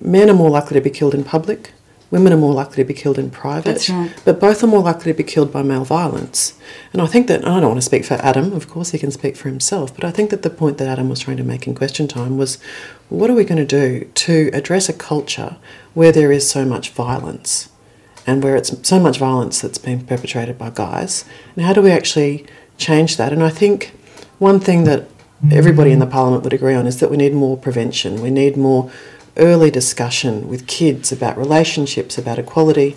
[0.00, 1.72] men are more likely to be killed in public
[2.10, 4.12] women are more likely to be killed in private, right.
[4.24, 6.58] but both are more likely to be killed by male violence.
[6.92, 9.10] And I think that, I don't want to speak for Adam, of course he can
[9.10, 11.66] speak for himself, but I think that the point that Adam was trying to make
[11.66, 12.58] in question time was
[13.08, 15.56] what are we going to do to address a culture
[15.94, 17.70] where there is so much violence
[18.26, 21.24] and where it's so much violence that's being perpetrated by guys?
[21.56, 22.46] And how do we actually
[22.78, 23.32] change that?
[23.32, 23.92] And I think
[24.38, 25.08] one thing that
[25.50, 28.56] everybody in the parliament would agree on is that we need more prevention, we need
[28.56, 28.90] more
[29.36, 32.96] early discussion with kids about relationships, about equality.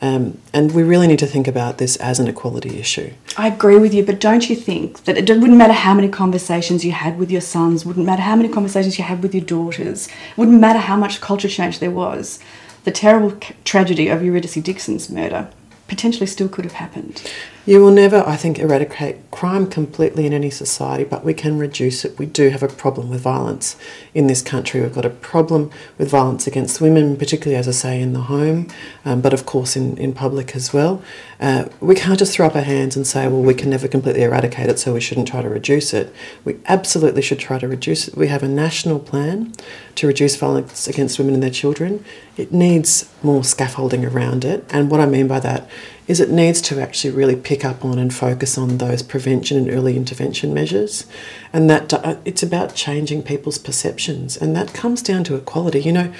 [0.00, 3.12] Um, and we really need to think about this as an equality issue.
[3.36, 6.84] I agree with you, but don't you think that it wouldn't matter how many conversations
[6.84, 10.08] you had with your sons, wouldn't matter how many conversations you had with your daughters,
[10.36, 12.38] wouldn't matter how much culture change there was,
[12.84, 15.50] the terrible tragedy of Eurydice Dixon's murder
[15.88, 17.22] potentially still could have happened.
[17.68, 22.02] You will never, I think, eradicate crime completely in any society, but we can reduce
[22.02, 22.18] it.
[22.18, 23.76] We do have a problem with violence
[24.14, 24.80] in this country.
[24.80, 28.68] We've got a problem with violence against women, particularly, as I say, in the home,
[29.04, 31.02] um, but of course in, in public as well.
[31.40, 34.22] Uh, we can't just throw up our hands and say, well, we can never completely
[34.22, 36.10] eradicate it, so we shouldn't try to reduce it.
[36.46, 38.16] We absolutely should try to reduce it.
[38.16, 39.52] We have a national plan
[39.96, 42.02] to reduce violence against women and their children.
[42.38, 45.68] It needs more scaffolding around it, and what I mean by that
[46.08, 49.70] is it needs to actually really pick up on and focus on those prevention and
[49.70, 51.06] early intervention measures,
[51.52, 55.80] and that uh, it's about changing people's perceptions, and that comes down to equality.
[55.80, 56.12] You know,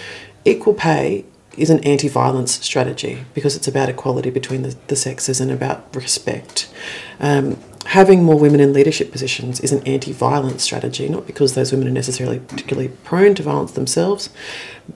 [0.44, 1.24] equal pay
[1.56, 6.72] is an anti-violence strategy because it's about equality between the, the sexes and about respect.
[7.18, 11.88] Um, having more women in leadership positions is an anti-violence strategy, not because those women
[11.88, 14.28] are necessarily particularly prone to violence themselves,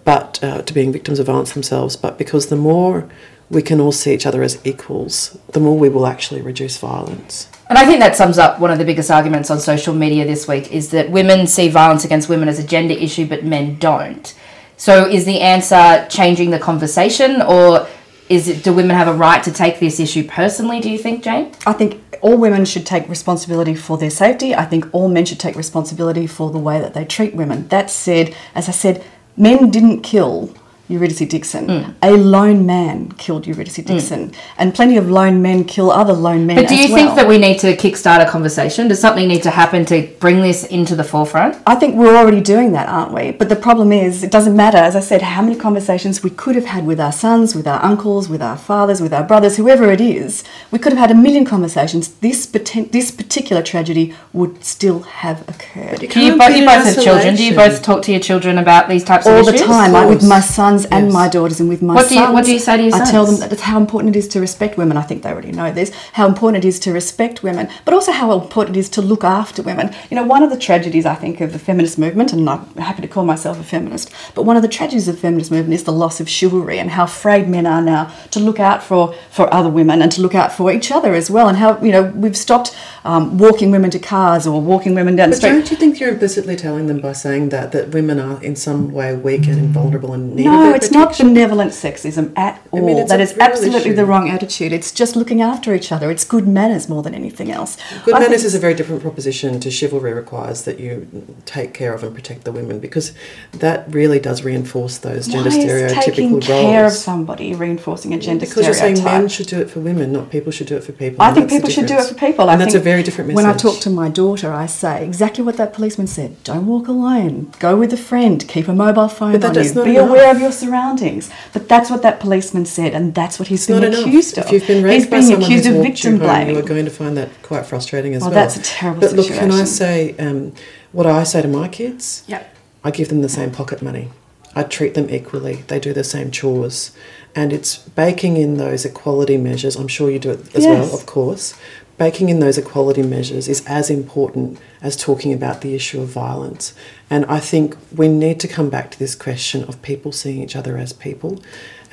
[0.04, 3.08] but uh, to being victims of violence themselves, but because the more
[3.52, 7.48] we can all see each other as equals, the more we will actually reduce violence.
[7.68, 10.48] And I think that sums up one of the biggest arguments on social media this
[10.48, 14.34] week is that women see violence against women as a gender issue, but men don't.
[14.78, 17.86] So is the answer changing the conversation, or
[18.30, 20.80] is it do women have a right to take this issue personally?
[20.80, 21.52] Do you think, Jane?
[21.66, 24.54] I think all women should take responsibility for their safety.
[24.54, 27.68] I think all men should take responsibility for the way that they treat women.
[27.68, 29.04] That said, as I said,
[29.36, 30.54] men didn't kill
[30.88, 31.66] Eurydice Dixon.
[31.66, 31.94] Mm.
[32.02, 36.56] A lone man killed Eurydice Dixon, and plenty of lone men kill other lone men.
[36.56, 38.88] But do as you think that we need to kickstart a conversation?
[38.88, 41.56] Does something need to happen to bring this into the forefront?
[41.66, 43.32] I think we're already doing that, aren't we?
[43.32, 46.56] But the problem is, it doesn't matter, as I said, how many conversations we could
[46.56, 49.90] have had with our sons, with our uncles, with our fathers, with our brothers, whoever
[49.90, 50.44] it is.
[50.70, 52.08] We could have had a million conversations.
[52.16, 56.00] This, poten- this particular tragedy would still have occurred.
[56.00, 57.36] Do you, bo- you both have children.
[57.36, 60.08] Do you both talk to your children about these types all of the time, like
[60.08, 61.12] with my sons and Yes.
[61.14, 62.34] my daughters, and with my What do you- sons.
[62.34, 63.50] what do you say to your I tell them sons?
[63.50, 64.96] that how important it is to respect women.
[64.96, 65.90] I think they already know this.
[66.14, 69.24] How important it is to respect women, but also how important it is to look
[69.24, 69.90] after women.
[70.10, 73.02] You know, one of the tragedies I think of the feminist movement, and I'm happy
[73.02, 75.84] to call myself a feminist, but one of the tragedies of the feminist movement is
[75.84, 79.52] the loss of chivalry and how afraid men are now to look out for for
[79.52, 82.12] other women and to look out for each other as well, and how you know
[82.16, 85.50] we've stopped um, walking women to cars or walking women down the But street.
[85.50, 88.92] don't you think you're implicitly telling them by saying that that women are in some
[88.92, 92.86] way weak and vulnerable and need of No, it's not benevolent sexism at I all.
[92.86, 93.94] mean, it's that is absolutely issue.
[93.94, 94.72] the wrong attitude.
[94.72, 96.10] It's just looking after each other.
[96.10, 97.76] It's good manners more than anything else.
[98.04, 101.06] Good I manners is a very different proposition to chivalry requires that you
[101.46, 103.12] take care of and protect the women because
[103.52, 106.46] that really does reinforce those gender Why is stereotypical taking roles.
[106.46, 110.12] care of somebody reinforcing a gender because you're saying men should do it for women,
[110.12, 111.20] not people should do it for people.
[111.22, 112.48] I think people should do it for people.
[112.50, 113.36] And that's a very different message.
[113.44, 116.88] When I talk to my daughter, I say exactly what that policeman said: "Don't walk
[116.88, 117.52] alone.
[117.58, 118.46] Go with a friend.
[118.46, 119.74] Keep a mobile phone But that- on you.
[119.74, 120.08] not Be enough.
[120.10, 123.66] aware of your surroundings." But that's what that policeman said, and that's what he's It's
[123.68, 124.06] been not enough.
[124.06, 124.46] accused of.
[124.46, 126.54] If you've been raised he's by being someone accused who's of victim blaming.
[126.54, 128.40] you are going to find that quite frustrating as Well, well.
[128.40, 130.52] that's a terrible But look, can I say um,
[130.92, 132.22] what I say to my kids?
[132.26, 132.54] Yep.
[132.84, 134.08] I give them the same pocket money.
[134.54, 135.64] I treat them equally.
[135.68, 136.92] They do the same chores.
[137.34, 139.76] And it's baking in those equality measures.
[139.76, 140.86] I'm sure you do it as Yes.
[140.86, 141.54] well, of course.
[142.02, 146.74] Baking in those equality measures is as important as talking about the issue of violence.
[147.08, 150.56] And I think we need to come back to this question of people seeing each
[150.56, 151.40] other as people.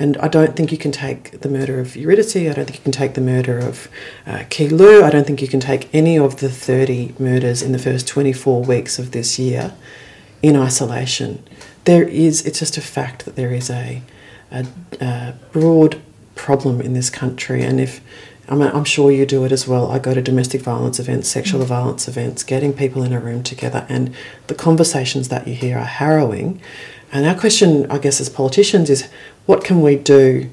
[0.00, 2.82] And I don't think you can take the murder of Eurydice, I don't think you
[2.82, 3.86] can take the murder of
[4.26, 7.78] uh, Kilu, I don't think you can take any of the 30 murders in the
[7.78, 9.74] first 24 weeks of this year
[10.42, 11.40] in isolation.
[11.84, 14.02] There is, it's just a fact that there is a,
[14.50, 14.66] a,
[15.00, 16.02] a broad
[16.34, 17.62] problem in this country.
[17.62, 18.00] And if,
[18.50, 19.92] I mean, I'm sure you do it as well.
[19.92, 21.66] I go to domestic violence events, sexual mm.
[21.66, 24.12] violence events, getting people in a room together, and
[24.48, 26.60] the conversations that you hear are harrowing.
[27.12, 29.08] And our question, I guess, as politicians is
[29.46, 30.50] what can we do,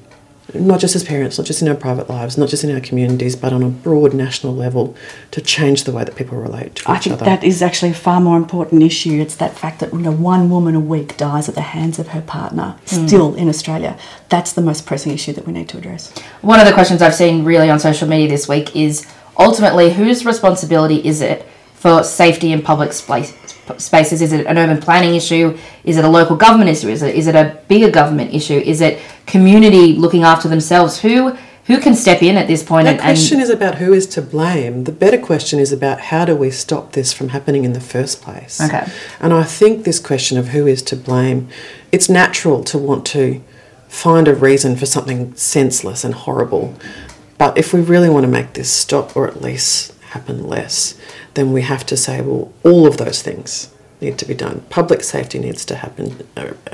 [0.54, 3.36] not just as parents, not just in our private lives, not just in our communities,
[3.36, 4.96] but on a broad national level
[5.30, 7.94] to change the way that people relate to I each think that is actually a
[7.94, 9.20] far more important issue.
[9.20, 12.08] It's that fact that you know one woman a week dies at the hands of
[12.08, 12.76] her partner.
[12.86, 13.06] Mm.
[13.06, 16.16] Still in Australia, that's the most pressing issue that we need to address.
[16.40, 19.06] One of the questions I've seen really on social media this week is
[19.38, 23.32] ultimately whose responsibility is it for safety in public space,
[23.78, 24.22] spaces?
[24.22, 25.56] Is it an urban planning issue?
[25.84, 26.88] Is it a local government issue?
[26.88, 28.58] Is it is it a bigger government issue?
[28.64, 31.00] Is it community looking after themselves?
[31.00, 31.36] Who
[31.68, 32.86] who can step in at this point?
[32.86, 34.84] The and, question and is about who is to blame.
[34.84, 38.22] The better question is about how do we stop this from happening in the first
[38.22, 38.58] place.
[38.58, 38.86] Okay.
[39.20, 41.48] And I think this question of who is to blame,
[41.92, 43.42] it's natural to want to
[43.86, 46.74] find a reason for something senseless and horrible.
[47.36, 50.98] But if we really want to make this stop or at least happen less,
[51.34, 54.60] then we have to say, well, all of those things need to be done.
[54.70, 56.26] Public safety needs to happen.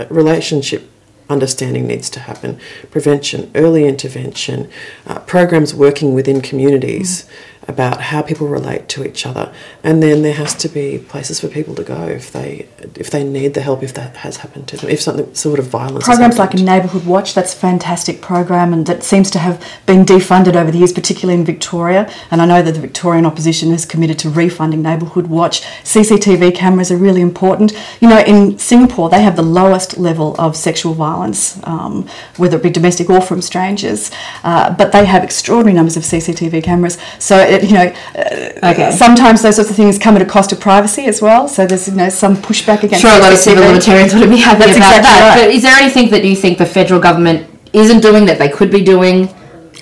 [0.09, 0.90] Relationship
[1.31, 2.61] understanding needs to happen.
[2.90, 4.70] Prevention, early intervention,
[5.07, 7.27] uh, programs working within communities,
[7.66, 11.48] about how people relate to each other, and then there has to be places for
[11.48, 14.77] people to go if they if they need the help if that has happened to
[14.77, 16.05] them, if something sort of violence.
[16.05, 20.05] Programs like a Neighbourhood Watch, that's a fantastic program and that seems to have been
[20.05, 22.11] defunded over the years, particularly in Victoria.
[22.31, 25.62] And I know that the Victorian opposition has committed to refunding Neighbourhood Watch.
[25.83, 27.72] CCTV cameras are really important.
[28.00, 32.62] You know, in Singapore, they have the lowest level of sexual violence, um, whether it
[32.62, 34.10] be domestic or from strangers,
[34.42, 36.98] uh, but they have extraordinary numbers of CCTV cameras.
[37.19, 38.90] So, it, you know, uh, Okay.
[38.90, 41.48] sometimes those sorts of things come at a cost of privacy as well.
[41.48, 44.38] So there's, you know, some pushback against sure a lot of civil libertarians wouldn't be
[44.38, 45.37] happy That's about exactly that.
[45.37, 45.46] right.
[45.46, 48.71] But is there anything that you think the federal government isn't doing that they could
[48.71, 49.29] be doing?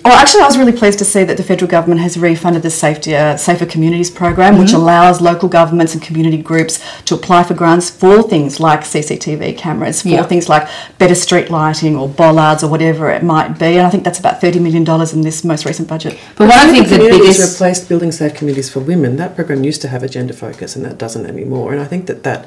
[0.05, 2.71] Well, actually, I was really pleased to see that the federal government has refunded the
[2.71, 4.75] Safety, uh, Safer Communities program, which Mhm.
[4.83, 10.03] allows local governments and community groups to apply for grants for things like CCTV cameras,
[10.03, 10.25] for Yeah.
[10.25, 10.67] things like
[10.99, 13.79] better street lighting or bollards or whatever it might be.
[13.79, 16.19] And I think that's about $30 million in this most recent budget.
[16.37, 19.19] But what I think the communities biggest replaced building safe communities for women.
[19.19, 21.71] That program used to have a gender focus, and that doesn't anymore.
[21.73, 22.47] And I think that that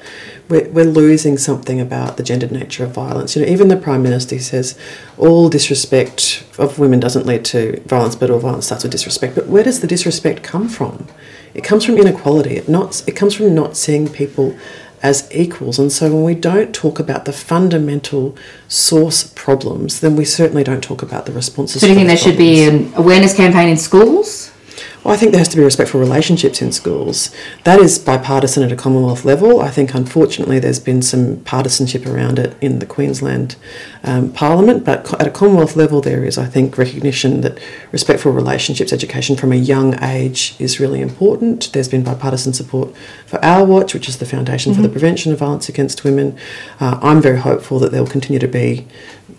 [0.49, 3.33] we're, we're losing something about the gendered nature of violence.
[3.37, 4.75] You know, even the prime minister says
[5.17, 9.35] all disrespect of women doesn't lead to violence, but all violence starts with disrespect.
[9.35, 11.07] But where does the disrespect come from?
[11.53, 12.55] It comes from inequality.
[12.55, 13.03] It not.
[13.07, 14.57] It comes from not seeing people
[15.01, 15.77] as equals.
[15.77, 18.35] And so when we don't talk about the fundamental
[18.67, 21.81] source problems, then we certainly don't talk about the responses.
[21.81, 24.51] So do you think there those should be an awareness campaign in schools?
[25.05, 27.29] Well, I think there has to be respectful relationships in schools.
[27.63, 29.61] That is bipartisan at a Commonwealth level.
[29.61, 33.55] I think, unfortunately, there's been some partisanship around it in the Queensland
[34.03, 37.59] um, Parliament, but at a Commonwealth level, there is, I think, recognition that
[37.91, 41.71] respectful relationships education from a young age is really important.
[41.71, 42.91] There's been bipartisan support
[43.27, 44.93] for Our Watch, which is the Foundation for the Mhm.
[44.93, 46.35] Prevention of Violence Against Women.
[46.79, 48.87] Uh, I'm very hopeful that there will continue to be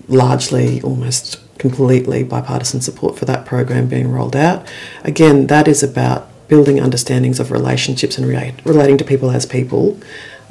[0.09, 4.67] largely, almost completely bipartisan support for that program being rolled out.
[5.05, 9.99] Again, that is about building understandings of relationships and relating to people as people.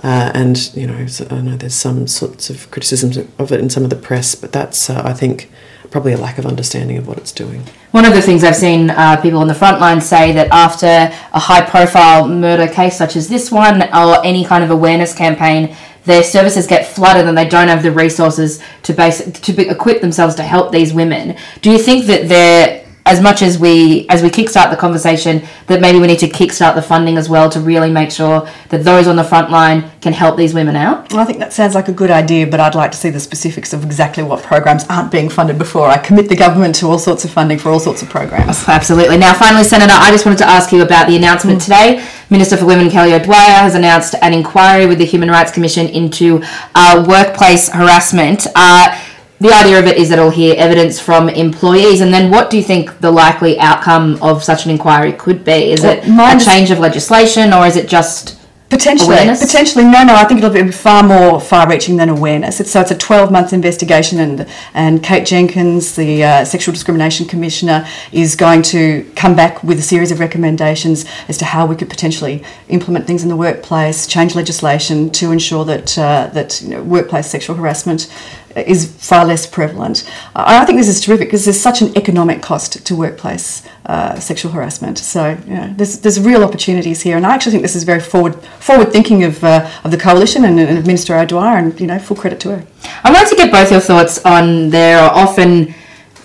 [0.03, 3.69] Uh, and you know, so I know there's some sorts of criticisms of it in
[3.69, 5.49] some of the press, but that's uh, I think
[5.89, 7.63] probably a lack of understanding of what it's doing.
[7.91, 10.85] One of the things I've seen uh, people on the front line say that after
[10.85, 15.73] a high profile murder case such as this one or any kind of awareness campaign,
[16.05, 20.01] their services get flooded and they don't have the resources to base to be, equip
[20.01, 21.35] themselves to help these women.
[21.61, 25.79] Do you think that they're as much as we as we kickstart the conversation that
[25.79, 29.07] maybe we need to kickstart the funding as well to really make sure that those
[29.07, 31.11] on the front line can help these women out?
[31.11, 33.19] Well, I think that sounds like a good idea, but I'd like to see the
[33.19, 36.97] specifics of exactly what programs aren't being funded before I commit the government to all
[36.97, 38.67] sorts of funding for all sorts of programs.
[38.67, 39.17] Absolutely.
[39.17, 41.63] Now, finally, Senator, I just wanted to ask you about the announcement mm.
[41.63, 42.07] today.
[42.29, 46.41] Minister for Women Kelly O'Dwyer has announced an inquiry with the Human Rights Commission into
[46.73, 48.47] uh, workplace harassment.
[48.55, 48.99] Uh,
[49.39, 52.57] the idea of it is that it'll hear evidence from employees, and then what do
[52.57, 55.71] you think the likely outcome of such an inquiry could be?
[55.71, 59.39] Is it Well, my a change of legislation, or is it just Potentially, awareness?
[59.45, 60.15] potentially, no, no.
[60.15, 62.59] I think it'll be far more far-reaching than awareness.
[62.59, 67.87] It's, so it's a 12-month investigation, and and Kate Jenkins, the uh, Sexual Discrimination Commissioner,
[68.11, 71.89] is going to come back with a series of recommendations as to how we could
[71.89, 76.83] potentially implement things in the workplace, change legislation to ensure that uh, that you know,
[76.83, 78.11] workplace sexual harassment
[78.55, 80.09] is far less prevalent.
[80.35, 84.51] I think this is terrific because there's such an economic cost to workplace uh, sexual
[84.51, 84.97] harassment.
[84.97, 88.91] So there's there's real opportunities here, and I actually think this is very forward forward
[88.91, 92.39] thinking of uh, of the coalition and, and Minister O'Dwyer, and you know, full credit
[92.41, 92.67] to her.
[93.03, 95.73] I wanted to get both your thoughts on there are often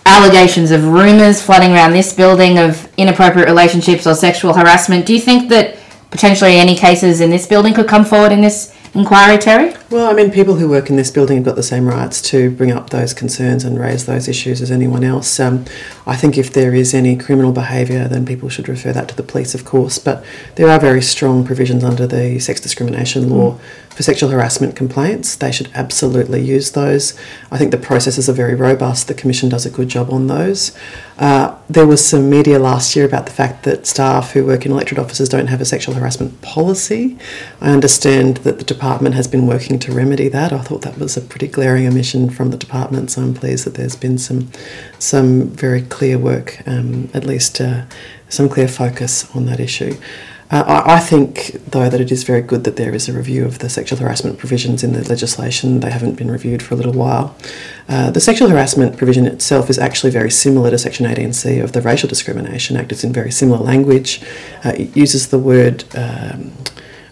[0.06, 5.06] allegations of rumours flooding around this building of inappropriate relationships or sexual harassment.
[5.06, 5.76] Do you think that
[6.10, 9.90] potentially any cases in this building could come forward in this inquiry, Terri?
[9.90, 12.50] Well, I mean, people who work in this building have got the same rights to
[12.50, 15.40] bring up those concerns and raise those issues as anyone else.
[15.40, 15.64] Um,
[16.06, 19.22] I think if there is any criminal behaviour, then people should refer that to the
[19.22, 19.98] police, of course.
[19.98, 20.24] But
[20.56, 23.58] there are very strong provisions under the sex discrimination law
[24.00, 25.36] for sexual harassment complaints.
[25.36, 27.12] They should absolutely use those.
[27.50, 29.08] I think the processes are very robust.
[29.08, 30.74] The Commission does a good job on those.
[31.18, 34.72] Uh, there was some media last year about the fact that staff who work in
[34.72, 37.18] electorate offices don't have a sexual harassment policy.
[37.60, 40.50] I understand that the department has been working to remedy that.
[40.50, 43.74] I thought that was a pretty glaring omission from the department, so I'm pleased that
[43.74, 44.50] there's been some
[44.98, 47.84] some very clear work, um, at least uh,
[48.30, 49.94] some clear focus on that issue.
[50.50, 53.44] Uh, I, I think, though, that it is very good that there is a review
[53.44, 55.80] of the sexual harassment provisions in the legislation.
[55.80, 57.36] They haven't been reviewed for a little while.
[57.88, 61.80] Uh, the sexual harassment provision itself is actually very similar to Section 18C of the
[61.80, 62.90] Racial Discrimination Act.
[62.90, 64.22] It's in very similar language.
[64.64, 66.52] Uh, it uses the word um,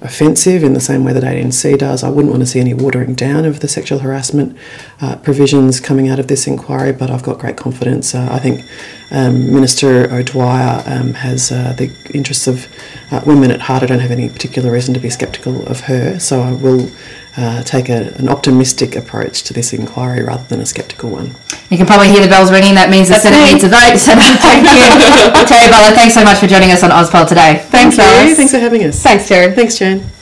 [0.00, 2.04] offensive in the same way that 18C does.
[2.04, 4.56] I wouldn't want to see any watering down of the sexual harassment
[5.00, 8.14] uh, provisions coming out of this inquiry, but I've got great confidence.
[8.14, 8.64] Uh, I think
[9.10, 12.66] um, Minister O'Dwyer um, has uh, the interests of
[13.10, 13.82] uh, women at heart.
[13.82, 16.90] I don't have any particular reason to be sceptical of her, so I will
[17.38, 21.36] uh, take a, an optimistic approach to this inquiry rather than a sceptical one.
[21.70, 22.74] You can probably hear the bells ringing.
[22.74, 23.52] That means the That's Senate me.
[23.54, 23.96] needs a vote.
[23.96, 24.82] So thank you,
[25.46, 25.94] Terri Butler.
[25.94, 27.62] Thanks so much for joining us on Ozpol today.
[27.70, 28.34] Thanks, Terri.
[28.34, 29.00] Thanks for having us.
[29.00, 29.54] Thanks, Terri.
[29.54, 30.17] Thanks, Jane.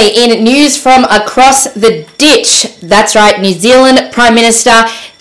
[0.00, 4.70] Finally, in news from across the ditch, that's right, New Zealand Prime Minister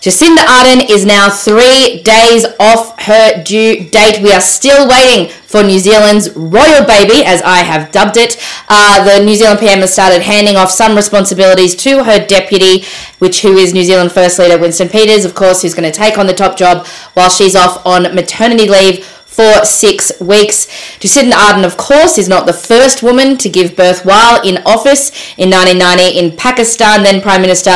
[0.02, 4.22] Jacinda Ardern is now three days off her due date.
[4.24, 8.42] We are still waiting for New Zealand's royal baby, as I have dubbed it.
[8.70, 12.86] Uh, the New Zealand PM has started handing off some responsibilities to her deputy,
[13.18, 16.18] which who is New Zealand First Leader Winston Peters, of course, who's going to take
[16.18, 19.06] on the top job while she's off on maternity leave
[19.40, 20.68] for six weeks.
[21.00, 25.12] Jacinda Ardern, of course, is not the first woman to give birth while in office.
[25.38, 27.72] In 1990 in Pakistan, then Prime Minister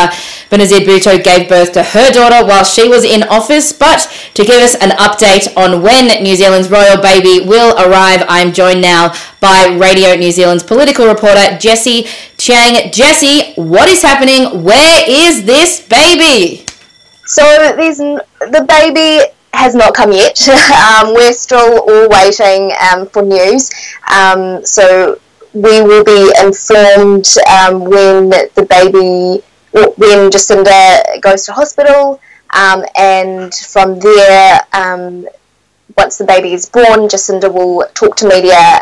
[0.52, 3.72] Benazir Bhutto gave birth to her daughter while she was in office.
[3.72, 8.52] But to give us an update on when New Zealand's royal baby will arrive, I'm
[8.52, 12.92] joined now by Radio New Zealand's political reporter Jessie Chiang.
[12.92, 14.66] Jessie, what is happening?
[14.66, 16.66] Where is this baby?
[17.26, 17.42] So
[17.78, 20.38] there's the baby has not come yet.
[20.50, 23.72] um, we're still all waiting um, for news.
[24.12, 25.20] Um, so
[25.54, 32.20] we will be informed um, when the baby, when Jacinda goes to hospital,
[32.52, 34.62] um, and from there.
[34.74, 35.28] Um,
[35.98, 38.80] once the baby is born, Jacinda will talk to media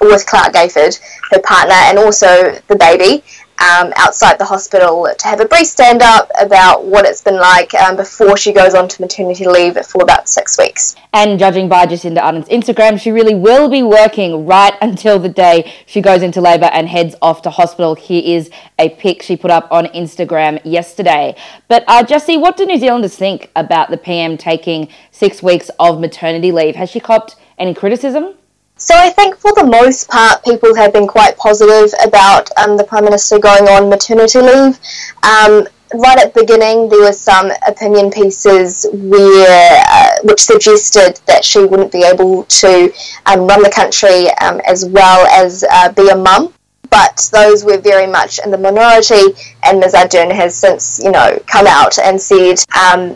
[0.00, 0.98] with Clark Gayford,
[1.30, 3.24] her partner, and also the baby
[3.60, 7.74] um, outside the hospital to have a brief stand up about what it's been like
[7.74, 10.96] um, before she goes on to maternity leave for about six weeks.
[11.12, 15.72] And judging by Jacinda Ardern's Instagram, she really will be working right until the day
[15.86, 17.94] she goes into labour and heads off to hospital.
[17.94, 21.36] Here is a pic she put up on Instagram yesterday.
[21.68, 26.00] But uh, Jessie, what do New Zealanders think about the PM taking six weeks of
[26.00, 26.76] maternity leave?
[26.76, 28.34] Has she copped any criticism?
[28.80, 32.84] So I think for the most part, people have been quite positive about um, the
[32.84, 34.80] Prime Minister going on maternity leave.
[35.22, 41.44] Um, right at the beginning, there were some opinion pieces where uh, which suggested that
[41.44, 42.90] she wouldn't be able to
[43.26, 46.54] um, run the country um, as well as uh, be a mum.
[46.88, 51.38] But those were very much in the minority, and Ms Ardern has since, you know,
[51.46, 53.14] come out and said um,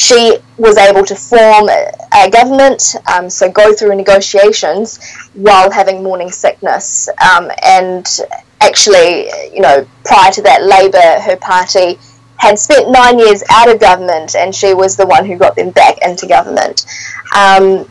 [0.00, 4.98] she was able to form a, government, um, so go through negotiations
[5.34, 7.08] while having morning sickness.
[7.20, 8.06] Um, and
[8.62, 11.98] actually, you know, prior to that, Labour, her party,
[12.36, 15.70] had spent nine years out of government, and she was the one who got them
[15.70, 16.86] back into government.
[17.36, 17.90] Um,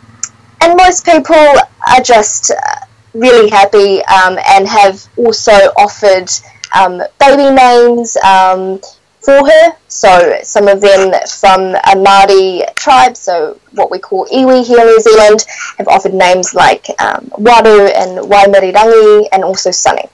[0.62, 6.30] and most people are just uh, really happy um, and have also offered
[6.76, 8.82] um, baby names um,
[9.30, 9.76] for her.
[9.88, 14.88] So some of them from a Māori tribe, so what we call iwi here in
[14.88, 15.46] New Zealand,
[15.78, 20.06] have offered names like um, Waru and Waimirirangi and also Sunny.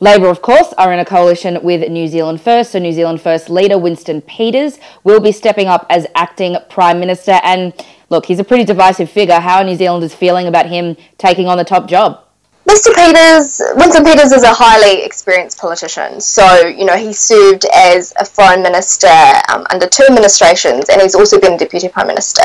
[0.00, 3.50] Labour, of course, are in a coalition with New Zealand First, so New Zealand First
[3.50, 7.40] leader Winston Peters will be stepping up as acting Prime Minister.
[7.42, 7.74] And
[8.08, 9.40] look, he's a pretty divisive figure.
[9.40, 12.24] How are New Zealanders feeling about him taking on the top job?
[12.68, 12.94] Mr.
[12.94, 16.20] Peters, Winston Peters is a highly experienced politician.
[16.20, 19.08] So, you know, he served as a foreign minister
[19.48, 22.44] um, under two administrations, and he's also been deputy prime minister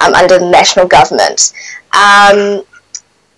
[0.00, 1.52] um, under the national government.
[1.92, 2.64] Um,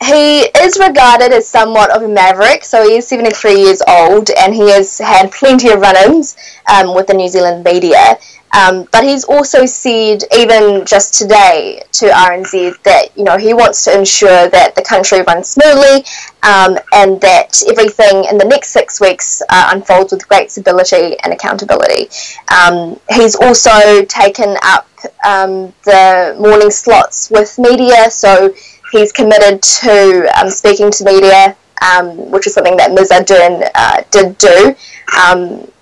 [0.03, 2.65] he is regarded as somewhat of a maverick.
[2.65, 6.37] So he is 73 years old, and he has had plenty of run-ins
[6.73, 8.19] um, with the New Zealand media.
[8.53, 13.85] Um, but he's also said, even just today, to RNZ that you know he wants
[13.85, 16.05] to ensure that the country runs smoothly
[16.43, 21.33] um, and that everything in the next six weeks uh, unfolds with great stability and
[21.33, 22.09] accountability.
[22.55, 24.89] Um, he's also taken up
[25.25, 28.55] um, the morning slots with media, so
[28.91, 33.11] he's committed to um, speaking to media, um, which is something that Ms.
[33.11, 34.77] Ardern uh, did do,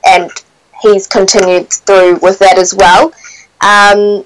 [0.06, 0.30] and
[0.80, 3.12] he's continued through with that as well.
[3.60, 4.24] Um,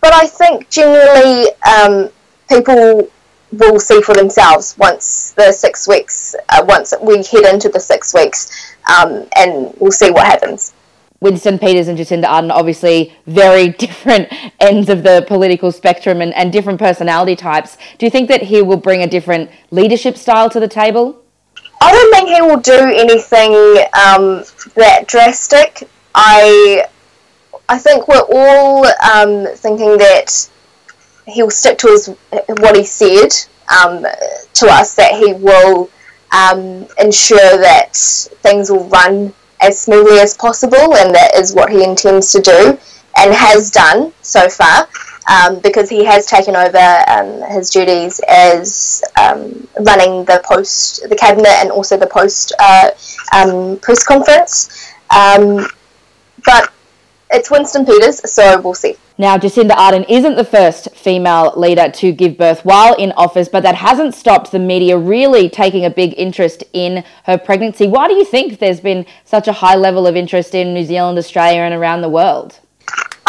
[0.00, 2.10] but I think generally um,
[2.48, 3.10] people
[3.52, 8.14] will see for themselves once the six weeks, uh, once we head into the six
[8.14, 10.74] weeks, um, and we'll see what happens.
[11.20, 14.28] Winston Peters and Jacinda Ardern, obviously very different
[14.60, 17.78] ends of the political spectrum and, and different personality types.
[17.98, 21.22] Do you think that he will bring a different leadership style to the table?
[21.80, 23.52] I don't think he will do anything
[23.94, 25.88] um, that drastic.
[26.14, 26.86] I
[27.68, 30.48] I think we're all um, thinking that
[31.26, 32.06] he'll stick to his
[32.58, 33.30] what he said
[33.68, 34.06] um,
[34.54, 35.90] to us that he will
[36.32, 41.82] um, ensure that things will run as smoothly as possible, and that is what he
[41.84, 42.78] intends to do
[43.18, 44.88] and has done so far
[45.26, 51.16] um, because he has taken over um, his duties as um, running the post, the
[51.16, 52.90] cabinet, and also the post uh,
[53.34, 54.92] um, press conference.
[55.10, 55.66] Um,
[56.44, 56.72] but
[57.30, 58.96] it's Winston Peters, so we'll see.
[59.18, 63.62] Now, Jacinda Ardern isn't the first female leader to give birth while in office, but
[63.62, 67.86] that hasn't stopped the media really taking a big interest in her pregnancy.
[67.88, 71.18] Why do you think there's been such a high level of interest in New Zealand,
[71.18, 72.60] Australia, and around the world?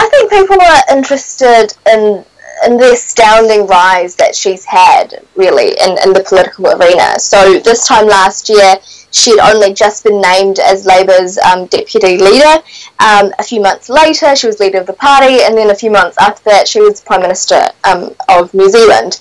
[0.07, 2.23] I think people are interested in
[2.65, 7.19] in the astounding rise that she's had, really, in, in the political arena.
[7.19, 8.77] So this time last year,
[9.11, 12.63] she'd only just been named as Labour's um, deputy leader.
[12.99, 15.91] Um, a few months later, she was leader of the party, and then a few
[15.91, 19.19] months after that, she was Prime Minister um, of New Zealand.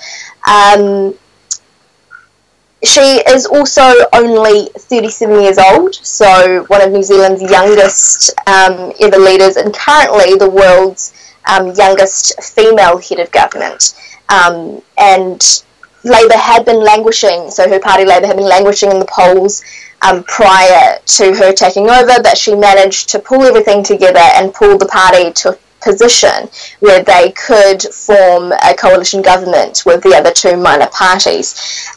[2.85, 9.17] She is also only 37 years old, so one of New Zealand's youngest um, ever
[9.17, 11.15] leaders, and currently the world's
[11.47, 13.95] um, youngest female head of government.
[14.29, 15.65] Um, and
[16.05, 19.65] Labour had been languishing, so her party Labour had been languishing in the polls
[20.03, 24.77] um, prior to her taking over, but she managed to pull everything together and pull
[24.77, 26.49] the party to position
[26.81, 31.47] where they could form a coalition government with the other two minor parties.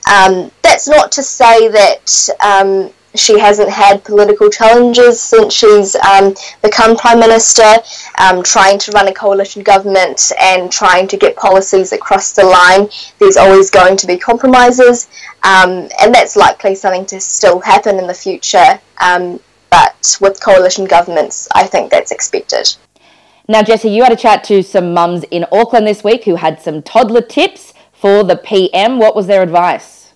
[0.10, 6.36] Um, that's not to say that um, she hasn't had political challenges since she's um,
[6.62, 7.70] become prime minister,
[8.20, 12.88] um, trying to run a coalition government and trying to get policies across the line.
[13.20, 15.10] There's always going to be compromises,
[15.44, 18.80] um, and that's likely something to still happen in the future.
[19.02, 19.40] Um,
[19.72, 22.76] but with coalition governments, I think that's expected.
[23.50, 26.62] Now, Jessie, you had a chat to some mums in Auckland this week who had
[26.62, 29.00] some toddler tips for the PM.
[29.00, 30.14] What was their advice?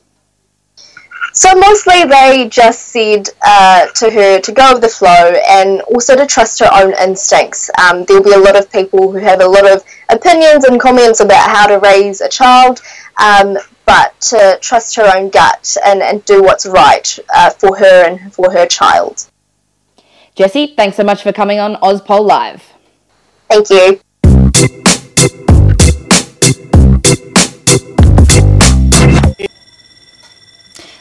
[1.33, 6.15] So mostly they just said uh, to her to go with the flow and also
[6.15, 7.71] to trust her own instincts.
[7.81, 11.19] Um, there'll be a lot of people who have a lot of opinions and comments
[11.19, 12.83] about how to raise a child,
[13.19, 13.57] um,
[13.87, 18.31] but to trust her own gut and, and do what's right uh, for her and
[18.31, 19.27] for her child.
[20.35, 22.72] Jessie, thanks so much for coming on Ozpol Live.
[23.53, 23.99] Thank you.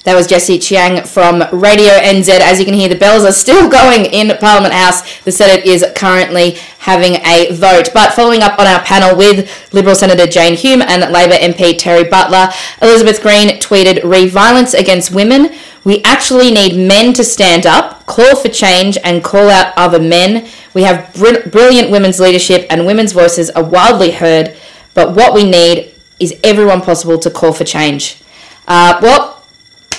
[0.05, 2.29] That was Jessie Chiang from Radio NZ.
[2.41, 5.21] As you can hear, the bells are still going in Parliament House.
[5.21, 7.89] The Senate is currently having a vote.
[7.95, 12.11] But following up on our panel with Liberal Senator Jane Hume and Labor MP Terri
[12.11, 15.55] Butler, Elizabeth Green tweeted, Re violence against women.
[15.85, 20.49] We actually need men to stand up, call for change, and call out other men.
[20.75, 24.57] We have br- brilliant women's leadership, and women's voices are wildly heard.
[24.95, 28.23] But what we need is everyone possible to call for change.
[28.69, 29.32] Uh, well,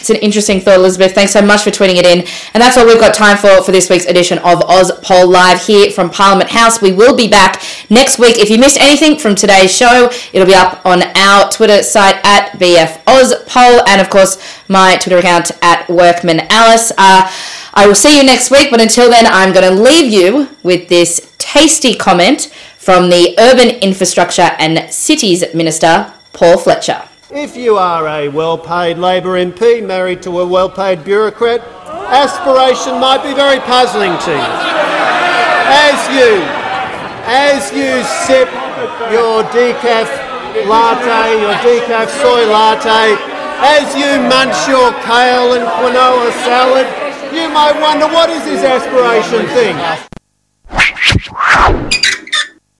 [0.04, 1.16] it's an interesting thought, Elizabeth.
[1.16, 2.28] Thanks so much for tweeting it in.
[2.54, 5.66] And that's all we've got time for for this week's edition of Oz Poll Live
[5.66, 6.82] here from Parliament House.
[6.82, 8.38] We will be back next week.
[8.38, 12.51] If you missed anything from today's show, it'll be up on our Twitter site at
[12.60, 14.38] BF Oz Poll and, of course,
[14.68, 16.91] my Twitter account at Workman Alice.
[16.97, 17.32] Uh,
[17.74, 20.89] I will see you next week, but until then, I'm going to leave you with
[20.89, 27.08] this tasty comment from the Urban Infrastructure and Cities Minister, Paul Fletcher.
[27.36, 31.62] If you are a well paid Labor MP married to a well paid bureaucrat,
[32.14, 34.54] aspiration might be very puzzling to you.
[35.66, 36.46] As you,
[37.26, 38.54] as you sip
[39.10, 40.06] your decaf
[40.70, 43.18] latte, your decaf soy latte,
[43.66, 46.86] as you munch your kale and quinoa salad,
[47.34, 49.76] you might wonder what is this aspiration thing?